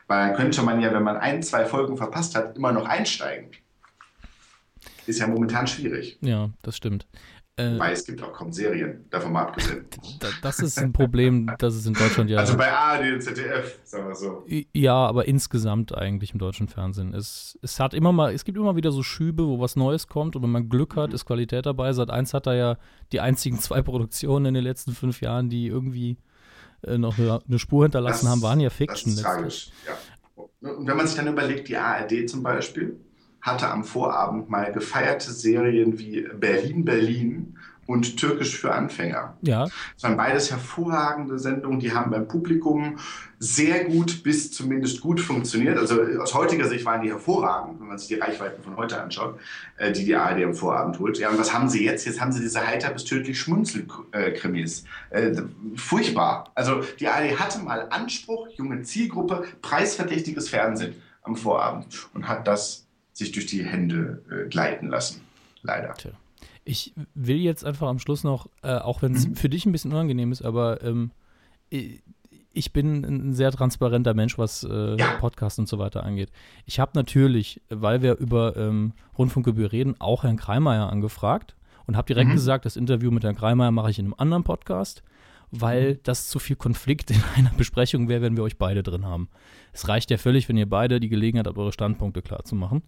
Weil 0.08 0.28
dann 0.28 0.36
könnte 0.36 0.64
man 0.64 0.82
ja, 0.82 0.92
wenn 0.92 1.04
man 1.04 1.18
ein, 1.18 1.44
zwei 1.44 1.66
Folgen 1.66 1.98
verpasst 1.98 2.36
hat, 2.36 2.58
immer 2.58 2.72
noch 2.72 2.88
einsteigen. 2.88 3.52
Ist 5.06 5.20
ja 5.20 5.28
momentan 5.28 5.68
schwierig. 5.68 6.18
Ja, 6.22 6.50
das 6.64 6.78
stimmt. 6.78 7.06
Äh, 7.58 7.76
Wobei 7.76 7.94
es 7.94 8.06
gibt 8.06 8.22
auch 8.22 8.34
kaum 8.34 8.52
Serien, 8.52 9.06
davon 9.10 9.32
mal 9.32 9.44
abgesehen. 9.44 9.86
Das 10.42 10.60
ist 10.60 10.78
ein 10.78 10.92
Problem, 10.92 11.50
das 11.58 11.76
ist 11.76 11.86
in 11.86 11.94
Deutschland 11.94 12.30
ja. 12.30 12.40
Also 12.40 12.58
bei 12.58 12.70
ARD 12.70 13.14
und 13.14 13.22
ZDF, 13.22 13.80
sagen 13.84 14.08
wir 14.10 14.16
so. 14.16 14.46
Ja, 14.74 14.96
aber 14.96 15.28
insgesamt 15.28 15.96
eigentlich 15.96 16.34
im 16.34 16.40
deutschen 16.40 16.68
Fernsehen. 16.68 17.14
Es, 17.14 17.58
es 17.62 17.80
hat 17.80 17.94
immer 17.94 18.12
mal, 18.12 18.34
es 18.34 18.44
gibt 18.44 18.58
immer 18.58 18.76
wieder 18.76 18.92
so 18.92 19.04
Schübe, 19.04 19.48
wo 19.48 19.62
was 19.62 19.78
Neues 19.78 20.08
kommt 20.08 20.36
und 20.36 20.44
wenn 20.44 20.52
man 20.52 20.68
Glück 20.68 20.98
hat, 20.98 21.10
mhm. 21.10 21.16
ist 21.16 21.26
Qualität 21.26 21.66
dabei. 21.66 21.94
Seit 21.94 22.10
eins 22.10 22.34
hat 22.34 22.46
er 22.48 22.56
ja 22.56 22.78
die 23.14 23.22
einzigen 23.22 23.58
zwei 23.60 23.82
Produktionen 23.82 24.48
in 24.48 24.54
den 24.56 24.64
letzten 24.64 24.94
fünf 24.94 25.22
Jahren, 25.22 25.50
die 25.50 25.68
irgendwie 25.68 26.18
äh, 26.84 26.98
noch 26.98 27.18
eine, 27.18 27.40
eine, 27.48 27.60
Spur 27.60 27.86
hinterlassen 27.86 28.26
das, 28.26 28.32
haben, 28.32 28.42
waren 28.42 28.60
ja 28.60 28.70
Fiction. 28.70 29.12
Das 29.12 29.20
ist 29.20 29.24
tragisch, 29.24 29.70
ja. 29.88 29.94
Und 30.70 30.88
wenn 30.88 30.98
man 30.98 31.08
sich 31.08 31.16
dann 31.16 31.28
überlegt, 31.28 31.70
die 31.70 31.78
ARD 31.78 32.30
zum 32.30 32.44
Beispiel, 32.44 33.00
hatte 33.46 33.70
am 33.70 33.84
Vorabend 33.84 34.50
mal 34.50 34.72
gefeierte 34.72 35.32
Serien 35.32 36.00
wie 36.00 36.28
Berlin, 36.34 36.84
Berlin 36.84 37.56
und 37.86 38.18
Türkisch 38.18 38.58
für 38.58 38.74
Anfänger. 38.74 39.38
Ja. 39.42 39.66
Das 39.66 40.04
waren 40.04 40.18
beides 40.18 40.50
hervorragende 40.50 41.38
Sendungen, 41.38 41.80
die 41.80 41.94
haben 41.94 42.10
beim 42.10 42.28
Publikum 42.28 42.98
sehr 43.38 43.86
gut 43.86 44.24
bis 44.24 44.52
zumindest 44.52 45.02
gut 45.02 45.22
funktioniert. 45.22 45.78
Also 45.78 46.02
aus 46.20 46.34
heutiger 46.34 46.68
Sicht 46.68 46.84
waren 46.86 47.04
die 47.04 47.10
hervorragend, 47.10 47.80
wenn 47.80 47.88
man 47.88 48.00
sich 48.00 48.08
die 48.08 48.16
Reichweiten 48.16 48.64
von 48.64 48.76
heute 48.78 49.00
anschaut, 49.00 49.40
äh, 49.78 49.92
die 49.92 50.06
die 50.06 50.16
ARD 50.16 50.44
am 50.44 50.56
Vorabend 50.56 50.98
holt. 50.98 51.20
Ja, 51.20 51.30
und 51.30 51.38
was 51.38 51.54
haben 51.54 51.70
sie 51.70 51.86
jetzt? 51.86 52.08
Jetzt 52.08 52.20
haben 52.20 52.32
sie 52.32 52.42
diese 52.42 52.66
heiter 52.66 52.90
bis 52.90 53.04
tödlich 53.04 53.40
Schmunzel-Krimis. 53.40 54.86
Äh, 55.12 55.44
furchtbar. 55.76 56.52
Also 56.56 56.82
die 57.00 57.08
ARD 57.08 57.40
hatte 57.40 57.60
mal 57.60 57.86
Anspruch, 57.92 58.48
junge 58.56 58.82
Zielgruppe, 58.82 59.44
preisverdächtiges 59.62 60.50
Fernsehen 60.50 60.96
am 61.22 61.36
Vorabend 61.36 62.10
und 62.16 62.28
hat 62.28 62.48
das 62.48 62.85
sich 63.16 63.32
durch 63.32 63.46
die 63.46 63.66
Hände 63.66 64.22
äh, 64.30 64.50
gleiten 64.50 64.90
lassen. 64.90 65.22
Leider. 65.64 65.94
Tja. 65.94 66.12
Ich 66.66 66.94
will 67.14 67.38
jetzt 67.38 67.64
einfach 67.64 67.88
am 67.88 68.00
Schluss 68.00 68.24
noch, 68.24 68.50
äh, 68.62 68.76
auch 68.76 69.02
wenn 69.02 69.14
es 69.14 69.28
mhm. 69.28 69.36
für 69.36 69.50
dich 69.50 69.66
ein 69.66 69.72
bisschen 69.72 69.92
unangenehm 69.92 70.32
ist, 70.32 70.42
aber 70.42 70.84
ähm, 70.84 71.12
ich 71.70 72.74
bin 72.74 73.04
ein 73.04 73.34
sehr 73.34 73.52
transparenter 73.52 74.14
Mensch, 74.14 74.38
was 74.38 74.64
äh, 74.64 74.98
ja. 74.98 75.18
Podcasts 75.20 75.58
und 75.60 75.68
so 75.68 75.80
weiter 75.80 76.04
angeht. 76.04 76.30
Ich 76.66 76.80
habe 76.80 76.92
natürlich, 76.96 77.62
weil 77.70 78.02
wir 78.02 78.18
über 78.18 78.56
ähm, 78.58 78.94
Rundfunkgebühr 79.18 79.72
reden, 79.72 79.96
auch 80.00 80.24
Herrn 80.24 80.38
Kreimeier 80.38 80.90
angefragt 80.90 81.56
und 81.88 81.96
habe 81.96 82.08
direkt 82.08 82.30
mhm. 82.30 82.34
gesagt, 82.34 82.66
das 82.66 82.76
Interview 82.76 83.12
mit 83.12 83.24
Herrn 83.24 83.36
Kreimeier 83.36 83.72
mache 83.72 83.92
ich 83.92 84.00
in 84.00 84.06
einem 84.06 84.16
anderen 84.18 84.44
Podcast, 84.44 85.04
weil 85.62 85.94
mhm. 85.94 86.00
das 86.04 86.30
zu 86.30 86.40
viel 86.40 86.56
Konflikt 86.56 87.12
in 87.12 87.22
einer 87.36 87.52
Besprechung 87.52 88.08
wäre, 88.10 88.22
wenn 88.22 88.38
wir 88.38 88.44
euch 88.44 88.58
beide 88.58 88.84
drin 88.84 89.06
haben. 89.06 89.30
Es 89.74 89.88
reicht 89.88 90.12
ja 90.12 90.18
völlig, 90.18 90.48
wenn 90.50 90.58
ihr 90.58 90.70
beide 90.70 91.00
die 91.00 91.10
Gelegenheit 91.10 91.48
habt, 91.48 91.58
eure 91.58 91.72
Standpunkte 91.72 92.22
klar 92.22 92.44
zu 92.44 92.56
machen. 92.56 92.84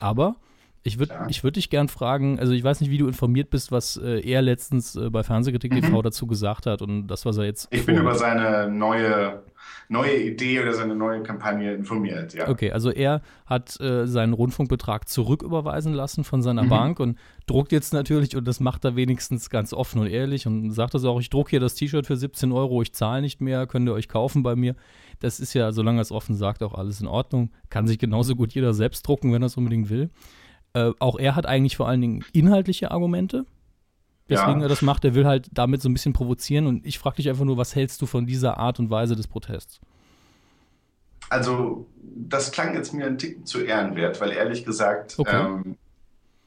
Aber 0.00 0.36
ich 0.82 0.98
würde 0.98 1.14
ich 1.28 1.44
würd 1.44 1.56
dich 1.56 1.68
gern 1.68 1.88
fragen, 1.88 2.38
also 2.38 2.52
ich 2.52 2.64
weiß 2.64 2.80
nicht, 2.80 2.90
wie 2.90 2.96
du 2.96 3.06
informiert 3.06 3.50
bist, 3.50 3.70
was 3.70 3.98
äh, 3.98 4.20
er 4.20 4.40
letztens 4.40 4.96
äh, 4.96 5.10
bei 5.10 5.22
Fernsehkritik 5.22 5.72
mhm. 5.72 5.82
TV 5.82 6.02
dazu 6.02 6.26
gesagt 6.26 6.64
hat 6.64 6.80
und 6.80 7.06
das, 7.06 7.26
was 7.26 7.36
er 7.36 7.44
jetzt. 7.44 7.68
Ich 7.70 7.84
bin 7.84 7.98
über 7.98 8.14
seine 8.14 8.70
neue, 8.70 9.42
neue 9.90 10.16
Idee 10.16 10.60
oder 10.60 10.72
seine 10.72 10.94
neue 10.94 11.22
Kampagne 11.22 11.74
informiert, 11.74 12.32
ja. 12.32 12.48
Okay, 12.48 12.72
also 12.72 12.90
er 12.90 13.20
hat 13.44 13.78
äh, 13.78 14.06
seinen 14.06 14.32
Rundfunkbetrag 14.32 15.06
zurücküberweisen 15.06 15.92
lassen 15.92 16.24
von 16.24 16.40
seiner 16.40 16.62
mhm. 16.62 16.68
Bank 16.70 17.00
und 17.00 17.18
druckt 17.46 17.72
jetzt 17.72 17.92
natürlich, 17.92 18.34
und 18.34 18.48
das 18.48 18.58
macht 18.58 18.82
er 18.86 18.96
wenigstens 18.96 19.50
ganz 19.50 19.74
offen 19.74 20.00
und 20.00 20.06
ehrlich 20.06 20.46
und 20.46 20.70
sagt 20.70 20.94
das 20.94 21.04
auch, 21.04 21.20
ich 21.20 21.28
drucke 21.28 21.50
hier 21.50 21.60
das 21.60 21.74
T-Shirt 21.74 22.06
für 22.06 22.16
17 22.16 22.52
Euro, 22.52 22.80
ich 22.80 22.94
zahle 22.94 23.20
nicht 23.20 23.42
mehr, 23.42 23.66
könnt 23.66 23.86
ihr 23.86 23.92
euch 23.92 24.08
kaufen 24.08 24.42
bei 24.42 24.56
mir. 24.56 24.76
Das 25.18 25.40
ist 25.40 25.52
ja, 25.52 25.72
solange 25.72 25.98
er 25.98 26.02
es 26.02 26.12
offen 26.12 26.34
sagt, 26.34 26.62
auch 26.62 26.72
alles 26.72 27.02
in 27.02 27.06
Ordnung. 27.06 27.50
Kann 27.68 27.86
sich 27.86 27.98
genauso 27.98 28.34
gut 28.34 28.54
jeder 28.54 28.72
selbst 28.72 29.06
drucken, 29.06 29.34
wenn 29.34 29.42
er 29.42 29.46
es 29.46 29.56
unbedingt 29.58 29.90
will. 29.90 30.08
Äh, 30.74 30.92
auch 30.98 31.18
er 31.18 31.36
hat 31.36 31.46
eigentlich 31.46 31.76
vor 31.76 31.88
allen 31.88 32.00
Dingen 32.00 32.24
inhaltliche 32.32 32.90
Argumente, 32.90 33.44
weswegen 34.28 34.58
ja. 34.58 34.66
er 34.66 34.68
das 34.68 34.82
macht. 34.82 35.04
Er 35.04 35.14
will 35.14 35.26
halt 35.26 35.48
damit 35.52 35.82
so 35.82 35.88
ein 35.88 35.92
bisschen 35.92 36.12
provozieren. 36.12 36.66
Und 36.66 36.86
ich 36.86 36.98
frage 36.98 37.16
dich 37.16 37.28
einfach 37.28 37.44
nur, 37.44 37.56
was 37.56 37.74
hältst 37.74 38.00
du 38.02 38.06
von 38.06 38.26
dieser 38.26 38.58
Art 38.58 38.78
und 38.78 38.90
Weise 38.90 39.16
des 39.16 39.26
Protests? 39.26 39.80
Also, 41.28 41.86
das 42.02 42.50
klang 42.50 42.74
jetzt 42.74 42.92
mir 42.92 43.06
ein 43.06 43.18
Ticken 43.18 43.46
zu 43.46 43.60
ehrenwert, 43.60 44.20
weil 44.20 44.32
ehrlich 44.32 44.64
gesagt, 44.64 45.16
okay. 45.18 45.44
ähm, 45.44 45.76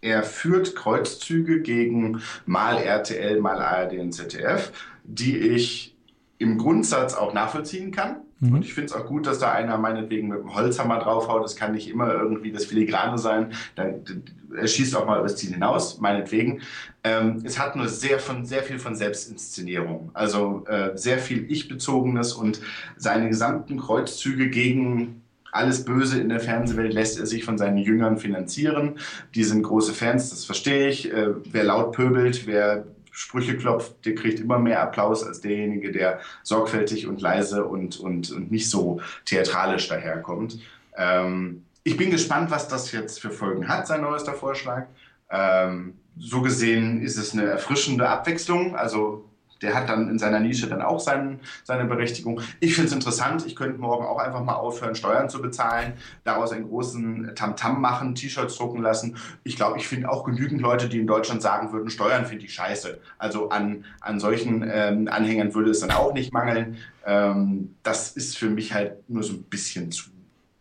er 0.01 0.23
führt 0.23 0.75
Kreuzzüge 0.75 1.61
gegen 1.61 2.21
mal 2.45 2.77
RTL, 2.77 3.39
mal 3.39 3.61
ARD 3.61 3.99
und 3.99 4.11
ZDF, 4.11 4.73
die 5.05 5.37
ich 5.37 5.95
im 6.37 6.57
Grundsatz 6.57 7.13
auch 7.13 7.33
nachvollziehen 7.33 7.91
kann. 7.91 8.17
Mhm. 8.43 8.55
Und 8.55 8.65
ich 8.65 8.73
finde 8.73 8.87
es 8.87 8.93
auch 8.93 9.05
gut, 9.05 9.25
dass 9.25 9.39
da 9.39 9.51
einer 9.51 9.77
meinetwegen 9.77 10.27
mit 10.27 10.39
dem 10.39 10.53
Holzhammer 10.53 10.99
draufhaut. 10.99 11.43
Das 11.43 11.55
kann 11.55 11.71
nicht 11.71 11.89
immer 11.89 12.13
irgendwie 12.13 12.51
das 12.51 12.65
Filigrane 12.65 13.17
sein. 13.17 13.53
er 13.75 14.67
schießt 14.67 14.95
auch 14.95 15.05
mal 15.05 15.19
über 15.19 15.27
das 15.27 15.37
Ziel 15.37 15.53
hinaus, 15.53 15.99
meinetwegen. 15.99 16.61
Ähm, 17.03 17.41
es 17.43 17.57
hat 17.57 17.75
nur 17.75 17.87
sehr, 17.87 18.19
von, 18.19 18.45
sehr 18.45 18.63
viel 18.63 18.79
von 18.79 18.95
Selbstinszenierung. 18.95 20.11
Also 20.13 20.65
äh, 20.67 20.91
sehr 20.95 21.19
viel 21.19 21.49
Ich-Bezogenes 21.49 22.33
und 22.33 22.59
seine 22.97 23.29
gesamten 23.29 23.77
Kreuzzüge 23.79 24.49
gegen 24.49 25.21
alles 25.53 25.85
Böse 25.85 26.19
in 26.19 26.29
der 26.29 26.39
Fernsehwelt 26.39 26.93
lässt 26.93 27.19
er 27.19 27.27
sich 27.27 27.45
von 27.45 27.59
seinen 27.59 27.77
Jüngern 27.77 28.17
finanzieren. 28.17 28.95
Die 29.35 29.43
sind 29.43 29.61
große 29.61 29.93
Fans, 29.93 30.31
das 30.31 30.45
verstehe 30.45 30.89
ich. 30.89 31.13
Äh, 31.13 31.29
wer 31.51 31.63
laut 31.63 31.91
pöbelt, 31.91 32.47
wer 32.47 32.85
Sprüche 33.15 33.55
klopft, 33.55 34.05
der 34.05 34.15
kriegt 34.15 34.39
immer 34.39 34.57
mehr 34.57 34.81
Applaus 34.81 35.23
als 35.23 35.39
derjenige, 35.39 35.91
der 35.91 36.19
sorgfältig 36.41 37.07
und 37.07 37.21
leise 37.21 37.63
und, 37.63 37.99
und, 37.99 38.31
und 38.31 38.51
nicht 38.51 38.69
so 38.69 39.01
theatralisch 39.25 39.87
daherkommt. 39.87 40.57
Ähm, 40.97 41.63
ich 41.83 41.95
bin 41.95 42.09
gespannt, 42.09 42.49
was 42.49 42.67
das 42.67 42.91
jetzt 42.91 43.21
für 43.21 43.29
Folgen 43.29 43.67
hat, 43.67 43.85
sein 43.85 44.01
neuester 44.01 44.33
Vorschlag. 44.33 44.87
Ähm, 45.29 45.93
so 46.17 46.41
gesehen 46.41 47.03
ist 47.03 47.17
es 47.17 47.33
eine 47.33 47.43
erfrischende 47.43 48.09
Abwechslung. 48.09 48.75
Also 48.75 49.25
der 49.63 49.73
hat 49.73 49.89
dann 49.89 50.09
in 50.09 50.19
seiner 50.19 50.39
Nische 50.39 50.67
dann 50.67 50.81
auch 50.81 50.99
seinen, 50.99 51.39
seine 51.63 51.85
Berechtigung. 51.85 52.41
Ich 52.59 52.75
finde 52.75 52.89
es 52.89 52.93
interessant. 52.93 53.45
Ich 53.47 53.55
könnte 53.55 53.79
morgen 53.79 54.05
auch 54.05 54.19
einfach 54.19 54.43
mal 54.43 54.55
aufhören, 54.55 54.93
Steuern 54.93 55.29
zu 55.29 55.41
bezahlen, 55.41 55.93
daraus 56.23 56.51
einen 56.51 56.67
großen 56.67 57.31
Tamtam 57.35 57.77
-Tam 57.77 57.79
machen, 57.79 58.15
T-Shirts 58.15 58.57
drucken 58.57 58.81
lassen. 58.81 59.17
Ich 59.43 59.55
glaube, 59.55 59.77
ich 59.77 59.87
finde 59.87 60.11
auch 60.11 60.23
genügend 60.23 60.61
Leute, 60.61 60.89
die 60.89 60.99
in 60.99 61.07
Deutschland 61.07 61.41
sagen 61.41 61.71
würden, 61.71 61.89
Steuern 61.89 62.25
finde 62.25 62.45
ich 62.45 62.53
scheiße. 62.53 62.99
Also 63.17 63.49
an, 63.49 63.85
an 64.01 64.19
solchen 64.19 64.69
ähm, 64.69 65.07
Anhängern 65.09 65.53
würde 65.55 65.71
es 65.71 65.79
dann 65.79 65.91
auch 65.91 66.13
nicht 66.13 66.33
mangeln. 66.33 66.77
Ähm, 67.05 67.75
das 67.83 68.11
ist 68.11 68.37
für 68.37 68.49
mich 68.49 68.73
halt 68.73 69.09
nur 69.09 69.23
so 69.23 69.33
ein 69.33 69.43
bisschen 69.43 69.91
zu 69.91 70.09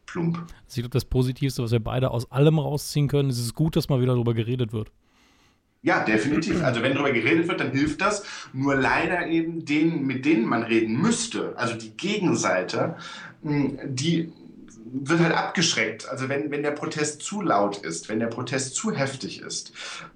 plump. 0.06 0.38
Also 0.66 0.80
ich 0.80 0.88
das 0.90 1.04
Positivste, 1.04 1.62
was 1.62 1.72
wir 1.72 1.80
beide 1.80 2.10
aus 2.10 2.30
allem 2.30 2.58
rausziehen 2.58 3.08
können, 3.08 3.30
ist 3.30 3.38
es 3.38 3.54
gut, 3.54 3.76
dass 3.76 3.88
mal 3.88 4.00
wieder 4.00 4.14
darüber 4.14 4.34
geredet 4.34 4.72
wird. 4.72 4.90
Ja, 5.84 6.04
definitiv. 6.04 6.62
Also 6.62 6.82
wenn 6.82 6.94
darüber 6.94 7.12
geredet 7.12 7.48
wird, 7.48 7.60
dann 7.60 7.72
hilft 7.72 8.00
das. 8.00 8.22
Nur 8.52 8.76
leider 8.76 9.26
eben 9.26 9.64
denen, 9.64 10.06
mit 10.06 10.24
denen 10.24 10.46
man 10.46 10.62
reden 10.62 11.00
müsste, 11.00 11.54
also 11.56 11.74
die 11.74 11.96
Gegenseite, 11.96 12.96
hm, 13.42 13.78
die 13.84 14.32
wird 14.94 15.20
halt 15.20 15.34
abgeschreckt. 15.34 16.08
Also 16.08 16.28
wenn, 16.28 16.50
wenn 16.52 16.62
der 16.62 16.70
Protest 16.70 17.22
zu 17.22 17.40
laut 17.42 17.78
ist, 17.78 18.08
wenn 18.08 18.20
der 18.20 18.26
Protest 18.28 18.76
zu 18.76 18.92
heftig 18.92 19.40
ist, 19.40 19.72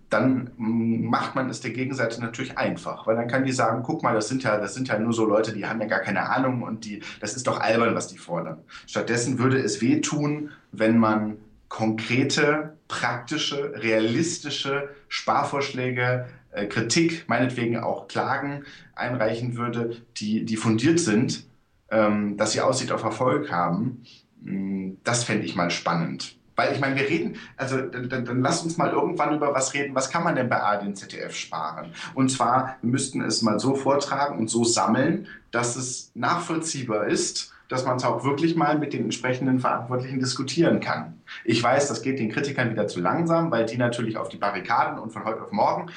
dann 0.08 0.52
hm, 0.56 1.06
macht 1.06 1.34
man 1.34 1.50
es 1.50 1.60
der 1.62 1.72
Gegenseite 1.72 2.20
natürlich 2.20 2.56
einfach, 2.58 3.08
weil 3.08 3.16
dann 3.16 3.26
kann 3.26 3.44
die 3.44 3.52
sagen, 3.52 3.82
guck 3.82 4.04
mal, 4.04 4.14
das 4.14 4.28
sind 4.28 4.44
ja, 4.44 4.58
das 4.58 4.74
sind 4.74 4.86
ja 4.86 4.98
nur 5.00 5.12
so 5.12 5.24
Leute, 5.24 5.52
die 5.52 5.66
haben 5.66 5.80
ja 5.80 5.88
gar 5.88 6.00
keine 6.00 6.28
Ahnung 6.28 6.62
und 6.62 6.84
die, 6.84 7.00
das 7.20 7.34
ist 7.34 7.46
doch 7.48 7.58
albern, 7.58 7.96
was 7.96 8.06
die 8.06 8.18
fordern. 8.18 8.58
Stattdessen 8.86 9.40
würde 9.40 9.58
es 9.58 9.80
wehtun, 9.80 10.50
wenn 10.70 10.98
man 10.98 11.38
konkrete, 11.68 12.75
praktische, 12.88 13.72
realistische 13.76 14.90
Sparvorschläge, 15.08 16.26
äh, 16.52 16.66
Kritik, 16.66 17.28
meinetwegen 17.28 17.78
auch 17.78 18.08
Klagen 18.08 18.64
einreichen 18.94 19.56
würde, 19.56 19.96
die, 20.16 20.44
die 20.44 20.56
fundiert 20.56 21.00
sind, 21.00 21.44
ähm, 21.90 22.36
dass 22.36 22.52
sie 22.52 22.60
Aussicht 22.60 22.92
auf 22.92 23.02
Erfolg 23.02 23.50
haben. 23.50 24.02
Mm, 24.40 24.92
das 25.04 25.24
fände 25.24 25.44
ich 25.44 25.54
mal 25.54 25.70
spannend. 25.70 26.36
Weil 26.56 26.72
ich 26.72 26.80
meine, 26.80 26.96
wir 26.96 27.06
reden, 27.06 27.36
also 27.58 27.76
dann, 27.76 28.08
dann, 28.08 28.24
dann 28.24 28.40
lass 28.40 28.62
uns 28.62 28.78
mal 28.78 28.90
irgendwann 28.90 29.36
über 29.36 29.52
was 29.52 29.74
reden, 29.74 29.94
was 29.94 30.10
kann 30.10 30.24
man 30.24 30.36
denn 30.36 30.48
bei 30.48 30.58
ARD 30.58 30.86
und 30.86 30.96
ZDF 30.96 31.34
sparen? 31.34 31.92
Und 32.14 32.30
zwar, 32.30 32.78
wir 32.80 32.90
müssten 32.90 33.20
es 33.20 33.42
mal 33.42 33.60
so 33.60 33.74
vortragen 33.74 34.38
und 34.38 34.48
so 34.48 34.64
sammeln, 34.64 35.28
dass 35.50 35.76
es 35.76 36.10
nachvollziehbar 36.14 37.08
ist, 37.08 37.52
dass 37.68 37.84
man 37.84 37.96
es 37.96 38.04
auch 38.04 38.24
wirklich 38.24 38.56
mal 38.56 38.78
mit 38.78 38.92
den 38.92 39.04
entsprechenden 39.04 39.60
Verantwortlichen 39.60 40.20
diskutieren 40.20 40.80
kann. 40.80 41.20
Ich 41.44 41.62
weiß, 41.62 41.88
das 41.88 42.02
geht 42.02 42.18
den 42.18 42.30
Kritikern 42.30 42.70
wieder 42.70 42.86
zu 42.88 43.00
langsam, 43.00 43.50
weil 43.50 43.66
die 43.66 43.76
natürlich 43.76 44.16
auf 44.16 44.28
die 44.28 44.36
Barrikaden 44.36 44.98
und 44.98 45.12
von 45.12 45.24
heute 45.24 45.42
auf 45.42 45.52
morgen, 45.52 45.90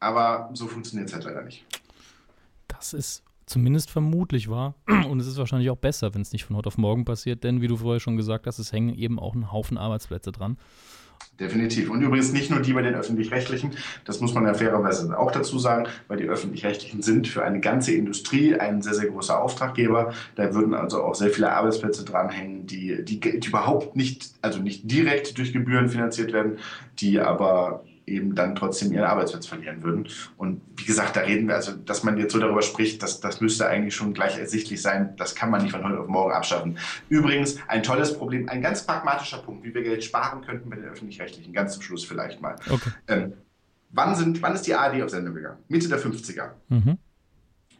aber 0.00 0.50
so 0.52 0.66
funktioniert 0.66 1.08
es 1.08 1.14
halt 1.14 1.24
leider 1.24 1.42
nicht. 1.42 1.64
Das 2.68 2.92
ist 2.92 3.22
zumindest 3.46 3.90
vermutlich 3.90 4.48
wahr 4.48 4.74
und 5.08 5.20
es 5.20 5.26
ist 5.26 5.38
wahrscheinlich 5.38 5.70
auch 5.70 5.76
besser, 5.76 6.14
wenn 6.14 6.22
es 6.22 6.32
nicht 6.32 6.44
von 6.44 6.56
heute 6.56 6.68
auf 6.68 6.78
morgen 6.78 7.04
passiert, 7.04 7.44
denn 7.44 7.60
wie 7.60 7.68
du 7.68 7.76
vorher 7.76 8.00
schon 8.00 8.16
gesagt 8.16 8.46
hast, 8.46 8.58
es 8.58 8.72
hängen 8.72 8.94
eben 8.94 9.18
auch 9.18 9.34
ein 9.34 9.52
Haufen 9.52 9.78
Arbeitsplätze 9.78 10.32
dran. 10.32 10.56
Definitiv. 11.40 11.88
Und 11.88 12.02
übrigens 12.02 12.30
nicht 12.32 12.50
nur 12.50 12.60
die 12.60 12.74
bei 12.74 12.82
den 12.82 12.94
öffentlich-rechtlichen, 12.94 13.72
das 14.04 14.20
muss 14.20 14.34
man 14.34 14.44
ja 14.44 14.52
fairerweise 14.52 15.18
auch 15.18 15.30
dazu 15.30 15.58
sagen, 15.58 15.88
weil 16.06 16.18
die 16.18 16.28
öffentlich-rechtlichen 16.28 17.00
sind 17.00 17.26
für 17.26 17.42
eine 17.42 17.58
ganze 17.60 17.92
Industrie 17.92 18.54
ein 18.54 18.82
sehr, 18.82 18.92
sehr 18.92 19.08
großer 19.08 19.42
Auftraggeber. 19.42 20.12
Da 20.36 20.54
würden 20.54 20.74
also 20.74 21.02
auch 21.02 21.14
sehr 21.14 21.30
viele 21.30 21.50
Arbeitsplätze 21.50 22.04
dranhängen, 22.04 22.66
die, 22.66 23.02
die, 23.02 23.18
die 23.18 23.48
überhaupt 23.48 23.96
nicht, 23.96 24.34
also 24.42 24.60
nicht 24.60 24.90
direkt 24.90 25.38
durch 25.38 25.54
Gebühren 25.54 25.88
finanziert 25.88 26.34
werden, 26.34 26.58
die 26.98 27.18
aber 27.18 27.82
eben 28.06 28.34
dann 28.34 28.54
trotzdem 28.54 28.92
ihren 28.92 29.04
Arbeitsplatz 29.04 29.46
verlieren 29.46 29.82
würden. 29.82 30.08
Und 30.36 30.60
wie 30.76 30.84
gesagt, 30.84 31.16
da 31.16 31.20
reden 31.20 31.48
wir, 31.48 31.54
also 31.54 31.72
dass 31.72 32.02
man 32.02 32.18
jetzt 32.18 32.32
so 32.32 32.38
darüber 32.38 32.62
spricht, 32.62 33.02
das, 33.02 33.20
das 33.20 33.40
müsste 33.40 33.66
eigentlich 33.66 33.94
schon 33.94 34.14
gleich 34.14 34.38
ersichtlich 34.38 34.82
sein, 34.82 35.14
das 35.16 35.34
kann 35.34 35.50
man 35.50 35.62
nicht 35.62 35.72
von 35.72 35.84
heute 35.84 36.00
auf 36.00 36.08
morgen 36.08 36.32
abschaffen. 36.32 36.78
Übrigens, 37.08 37.56
ein 37.68 37.82
tolles 37.82 38.16
Problem, 38.16 38.48
ein 38.48 38.62
ganz 38.62 38.84
pragmatischer 38.84 39.38
Punkt, 39.38 39.64
wie 39.64 39.74
wir 39.74 39.82
Geld 39.82 40.04
sparen 40.04 40.42
könnten 40.42 40.68
bei 40.68 40.76
den 40.76 40.86
Öffentlich-Rechtlichen, 40.86 41.52
ganz 41.52 41.74
zum 41.74 41.82
Schluss 41.82 42.04
vielleicht 42.04 42.40
mal. 42.40 42.56
Okay. 42.68 42.90
Ähm, 43.08 43.32
wann, 43.90 44.14
sind, 44.14 44.42
wann 44.42 44.54
ist 44.54 44.66
die 44.66 44.74
ARD 44.74 45.02
auf 45.02 45.10
Sendung 45.10 45.34
gegangen? 45.34 45.58
Mitte 45.68 45.88
der 45.88 45.98
50er. 45.98 46.50
Mhm. 46.68 46.98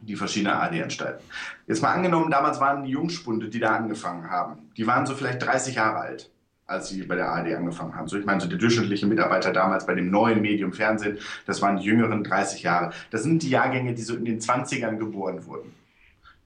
Die 0.01 0.15
verschiedenen 0.17 0.55
ARD-Anstalten. 0.55 1.23
Jetzt 1.65 1.81
mal 1.81 1.93
angenommen, 1.93 2.29
damals 2.29 2.59
waren 2.59 2.83
die 2.83 2.91
Jungspunde, 2.91 3.49
die 3.49 3.59
da 3.59 3.75
angefangen 3.77 4.29
haben, 4.29 4.69
die 4.75 4.85
waren 4.85 5.05
so 5.05 5.15
vielleicht 5.15 5.41
30 5.41 5.75
Jahre 5.75 5.99
alt 5.99 6.32
als 6.65 6.89
sie 6.89 7.03
bei 7.03 7.15
der 7.15 7.29
ARD 7.29 7.53
angefangen 7.53 7.95
haben. 7.95 8.07
So, 8.07 8.17
ich 8.17 8.25
meine, 8.25 8.39
so 8.41 8.47
der 8.47 8.57
durchschnittliche 8.57 9.05
Mitarbeiter 9.05 9.51
damals 9.51 9.85
bei 9.85 9.95
dem 9.95 10.09
neuen 10.09 10.41
Medium 10.41 10.73
Fernsehen, 10.73 11.17
das 11.45 11.61
waren 11.61 11.77
die 11.77 11.83
jüngeren 11.83 12.23
30 12.23 12.63
Jahre. 12.63 12.93
Das 13.11 13.23
sind 13.23 13.43
die 13.43 13.49
Jahrgänge, 13.49 13.93
die 13.93 14.01
so 14.01 14.15
in 14.15 14.25
den 14.25 14.39
20ern 14.39 14.97
geboren 14.97 15.45
wurden. 15.45 15.73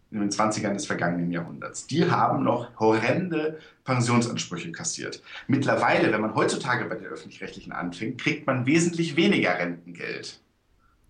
In 0.10 0.22
den 0.22 0.30
20ern 0.30 0.74
des 0.74 0.86
vergangenen 0.86 1.32
Jahrhunderts. 1.32 1.86
Die 1.88 2.10
haben 2.10 2.44
noch 2.44 2.70
horrende 2.80 3.60
Pensionsansprüche 3.84 4.72
kassiert. 4.72 5.22
Mittlerweile, 5.48 6.12
wenn 6.14 6.22
man 6.22 6.34
heutzutage 6.34 6.86
bei 6.86 6.96
den 6.96 7.08
Öffentlich-Rechtlichen 7.08 7.74
anfängt, 7.74 8.22
kriegt 8.22 8.48
man 8.48 8.66
wesentlich 8.66 9.18
weniger 9.18 9.60
Rentengeld 9.60 10.40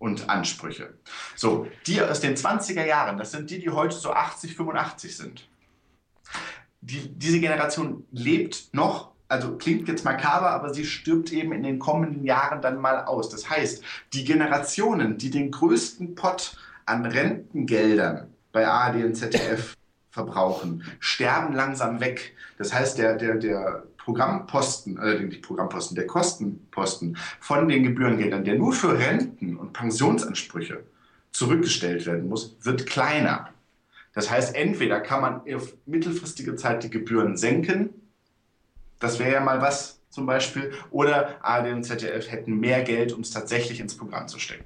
und 0.00 0.28
Ansprüche. 0.28 0.94
So, 1.36 1.68
die 1.86 2.02
aus 2.02 2.20
den 2.20 2.34
20er 2.34 2.84
Jahren, 2.84 3.18
das 3.18 3.30
sind 3.30 3.50
die, 3.50 3.60
die 3.60 3.70
heute 3.70 3.96
so 3.96 4.12
80, 4.12 4.56
85 4.56 5.16
sind 5.16 5.48
die, 6.80 7.08
diese 7.08 7.40
Generation 7.40 8.04
lebt 8.10 8.68
noch, 8.72 9.12
also 9.28 9.56
klingt 9.56 9.88
jetzt 9.88 10.04
makaber, 10.04 10.50
aber 10.50 10.72
sie 10.72 10.84
stirbt 10.84 11.32
eben 11.32 11.52
in 11.52 11.62
den 11.62 11.78
kommenden 11.78 12.24
Jahren 12.24 12.62
dann 12.62 12.80
mal 12.80 13.04
aus. 13.04 13.28
Das 13.28 13.50
heißt, 13.50 13.82
die 14.12 14.24
Generationen, 14.24 15.18
die 15.18 15.30
den 15.30 15.50
größten 15.50 16.14
Pott 16.14 16.56
an 16.86 17.04
Rentengeldern 17.04 18.28
bei 18.52 18.66
ARD 18.66 19.04
und 19.04 19.14
ZDF 19.14 19.76
verbrauchen, 20.10 20.82
sterben 20.98 21.54
langsam 21.54 22.00
weg. 22.00 22.34
Das 22.56 22.72
heißt, 22.72 22.98
der, 22.98 23.16
der, 23.16 23.36
der 23.36 23.84
Programmposten, 23.98 24.98
äh, 24.98 25.28
die 25.28 25.36
Programmposten, 25.36 25.94
der 25.94 26.06
Kostenposten 26.06 27.18
von 27.40 27.68
den 27.68 27.82
Gebührengeldern, 27.82 28.44
der 28.44 28.54
nur 28.54 28.72
für 28.72 28.98
Renten 28.98 29.56
und 29.56 29.74
Pensionsansprüche 29.74 30.82
zurückgestellt 31.30 32.06
werden 32.06 32.28
muss, 32.28 32.56
wird 32.62 32.86
kleiner. 32.86 33.50
Das 34.18 34.32
heißt, 34.32 34.56
entweder 34.56 35.00
kann 35.00 35.20
man 35.20 35.54
auf 35.54 35.76
mittelfristige 35.86 36.56
Zeit 36.56 36.82
die 36.82 36.90
Gebühren 36.90 37.36
senken, 37.36 37.90
das 38.98 39.20
wäre 39.20 39.34
ja 39.34 39.40
mal 39.40 39.62
was 39.62 40.00
zum 40.08 40.26
Beispiel, 40.26 40.72
oder 40.90 41.36
ARD 41.40 41.72
und 41.72 41.84
ZDF 41.84 42.28
hätten 42.28 42.58
mehr 42.58 42.82
Geld, 42.82 43.12
um 43.12 43.20
es 43.20 43.30
tatsächlich 43.30 43.78
ins 43.78 43.96
Programm 43.96 44.26
zu 44.26 44.40
stecken. 44.40 44.64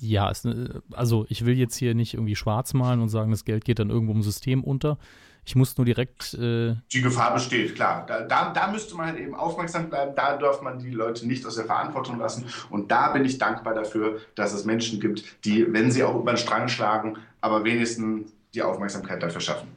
Ja, 0.00 0.30
es, 0.30 0.46
also 0.92 1.26
ich 1.28 1.46
will 1.46 1.56
jetzt 1.56 1.76
hier 1.76 1.94
nicht 1.94 2.14
irgendwie 2.14 2.36
schwarz 2.36 2.74
malen 2.74 3.00
und 3.00 3.08
sagen, 3.08 3.30
das 3.30 3.44
Geld 3.44 3.64
geht 3.64 3.78
dann 3.78 3.90
irgendwo 3.90 4.12
im 4.12 4.22
System 4.22 4.62
unter. 4.62 4.98
Ich 5.44 5.54
muss 5.54 5.76
nur 5.78 5.84
direkt. 5.84 6.34
Äh 6.34 6.74
die 6.92 7.02
Gefahr 7.02 7.32
besteht, 7.32 7.76
klar. 7.76 8.04
Da, 8.06 8.22
da, 8.22 8.52
da, 8.52 8.70
müsste 8.70 8.96
man 8.96 9.06
halt 9.06 9.18
eben 9.18 9.34
aufmerksam 9.34 9.88
bleiben. 9.88 10.12
Da 10.16 10.36
darf 10.36 10.60
man 10.60 10.80
die 10.80 10.90
Leute 10.90 11.26
nicht 11.26 11.46
aus 11.46 11.54
der 11.54 11.66
Verantwortung 11.66 12.18
lassen. 12.18 12.46
Und 12.68 12.90
da 12.90 13.12
bin 13.12 13.24
ich 13.24 13.38
dankbar 13.38 13.74
dafür, 13.74 14.20
dass 14.34 14.52
es 14.52 14.64
Menschen 14.64 15.00
gibt, 15.00 15.44
die, 15.44 15.72
wenn 15.72 15.90
sie 15.92 16.02
auch 16.02 16.16
über 16.16 16.32
den 16.32 16.38
Strang 16.38 16.68
schlagen, 16.68 17.16
aber 17.40 17.64
wenigstens 17.64 18.32
die 18.54 18.62
Aufmerksamkeit 18.62 19.22
dafür 19.22 19.40
schaffen. 19.40 19.68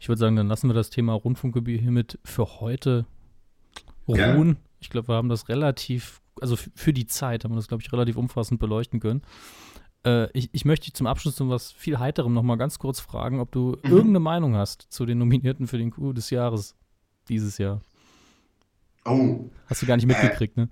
Ich 0.00 0.08
würde 0.08 0.18
sagen, 0.18 0.36
dann 0.36 0.48
lassen 0.48 0.68
wir 0.68 0.74
das 0.74 0.88
Thema 0.88 1.12
Rundfunkgebühr 1.12 1.78
hiermit 1.78 2.18
für 2.24 2.60
heute 2.60 3.04
ruhen. 4.08 4.48
Ja. 4.48 4.56
Ich 4.80 4.88
glaube, 4.88 5.08
wir 5.08 5.14
haben 5.14 5.28
das 5.28 5.50
relativ, 5.50 6.22
also 6.40 6.56
für 6.56 6.92
die 6.92 7.06
Zeit 7.06 7.44
haben 7.44 7.52
wir 7.52 7.56
das, 7.56 7.68
glaube 7.68 7.82
ich, 7.82 7.92
relativ 7.92 8.16
umfassend 8.16 8.60
beleuchten 8.60 9.00
können. 9.00 9.22
Äh, 10.04 10.30
ich, 10.32 10.50
ich 10.52 10.64
möchte 10.64 10.86
dich 10.86 10.94
zum 10.94 11.06
Abschluss 11.06 11.36
zu 11.36 11.48
was 11.48 11.72
viel 11.72 11.98
Heiterem 11.98 12.32
noch 12.32 12.42
mal 12.42 12.56
ganz 12.56 12.78
kurz 12.78 13.00
fragen, 13.00 13.40
ob 13.40 13.52
du 13.52 13.76
mhm. 13.82 13.90
irgendeine 13.90 14.20
Meinung 14.20 14.56
hast 14.56 14.86
zu 14.90 15.06
den 15.06 15.18
Nominierten 15.18 15.66
für 15.66 15.78
den 15.78 15.90
Coup 15.90 16.14
des 16.14 16.30
Jahres 16.30 16.76
dieses 17.28 17.58
Jahr. 17.58 17.80
Oh. 19.04 19.50
Hast 19.66 19.82
du 19.82 19.86
gar 19.86 19.96
nicht 19.96 20.06
mitgekriegt, 20.06 20.56
äh, 20.56 20.62
ne? 20.62 20.68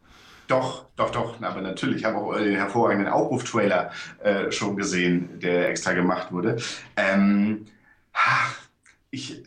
Doch, 0.48 0.86
doch, 0.96 1.10
doch. 1.10 1.40
Aber 1.42 1.60
natürlich. 1.60 1.98
Ich 1.98 2.04
habe 2.04 2.18
auch 2.18 2.34
den 2.36 2.56
hervorragenden 2.56 3.12
Aufruf-Trailer 3.12 3.90
äh, 4.22 4.50
schon 4.50 4.76
gesehen, 4.76 5.38
der 5.40 5.68
extra 5.68 5.92
gemacht 5.92 6.32
wurde. 6.32 6.56
Ähm, 6.96 7.66
Ich, 9.10 9.42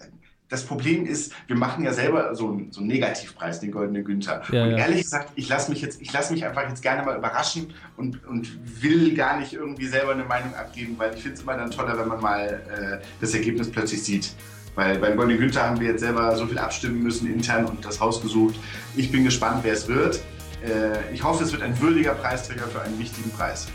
das 0.51 0.65
Problem 0.65 1.05
ist, 1.05 1.31
wir 1.47 1.55
machen 1.55 1.85
ja 1.85 1.93
selber 1.93 2.35
so 2.35 2.49
einen, 2.49 2.73
so 2.73 2.81
einen 2.81 2.89
Negativpreis, 2.89 3.61
den 3.61 3.71
Goldenen 3.71 4.03
Günther. 4.03 4.41
Ja, 4.51 4.65
und 4.65 4.71
ja. 4.71 4.79
ehrlich 4.79 5.03
gesagt, 5.03 5.31
ich 5.35 5.47
lasse 5.47 5.71
mich 5.71 5.81
jetzt, 5.81 6.01
ich 6.01 6.11
lasse 6.11 6.33
mich 6.33 6.45
einfach 6.45 6.67
jetzt 6.67 6.81
gerne 6.81 7.03
mal 7.03 7.17
überraschen 7.17 7.73
und, 7.95 8.27
und 8.27 8.59
will 8.83 9.15
gar 9.15 9.39
nicht 9.39 9.53
irgendwie 9.53 9.87
selber 9.87 10.11
eine 10.11 10.25
Meinung 10.25 10.53
abgeben, 10.53 10.95
weil 10.97 11.13
ich 11.15 11.21
finde 11.21 11.37
es 11.37 11.43
immer 11.43 11.55
dann 11.55 11.71
toller, 11.71 11.97
wenn 11.97 12.09
man 12.09 12.19
mal 12.19 12.61
äh, 12.69 13.05
das 13.21 13.33
Ergebnis 13.33 13.71
plötzlich 13.71 14.03
sieht. 14.03 14.35
Weil 14.75 14.99
beim 14.99 15.15
Goldenen 15.15 15.39
Günther 15.39 15.65
haben 15.65 15.79
wir 15.79 15.87
jetzt 15.87 16.01
selber 16.01 16.35
so 16.35 16.45
viel 16.45 16.59
abstimmen 16.59 17.01
müssen 17.01 17.33
intern 17.33 17.65
und 17.65 17.85
das 17.85 18.01
Haus 18.01 18.21
gesucht. 18.21 18.55
Ich 18.97 19.09
bin 19.09 19.23
gespannt, 19.23 19.59
wer 19.63 19.71
es 19.71 19.87
wird. 19.87 20.19
Äh, 20.65 21.13
ich 21.13 21.23
hoffe, 21.23 21.45
es 21.45 21.53
wird 21.53 21.61
ein 21.61 21.79
würdiger 21.79 22.13
Preisträger 22.13 22.67
für 22.67 22.81
einen 22.81 22.99
wichtigen 22.99 23.31
Preis. 23.31 23.69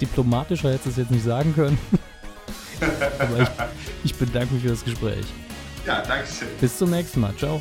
Diplomatischer 0.00 0.72
hätte 0.72 0.88
es 0.88 0.96
jetzt 0.96 1.10
nicht 1.10 1.24
sagen 1.24 1.54
können. 1.54 1.78
Aber 3.18 3.38
ich, 3.38 3.48
ich 4.04 4.14
bedanke 4.14 4.54
mich 4.54 4.62
für 4.62 4.70
das 4.70 4.82
Gespräch. 4.82 5.26
Ja, 5.86 6.02
danke 6.06 6.26
schön. 6.26 6.48
Bis 6.60 6.78
zum 6.78 6.90
nächsten 6.90 7.20
Mal. 7.20 7.34
Ciao. 7.36 7.60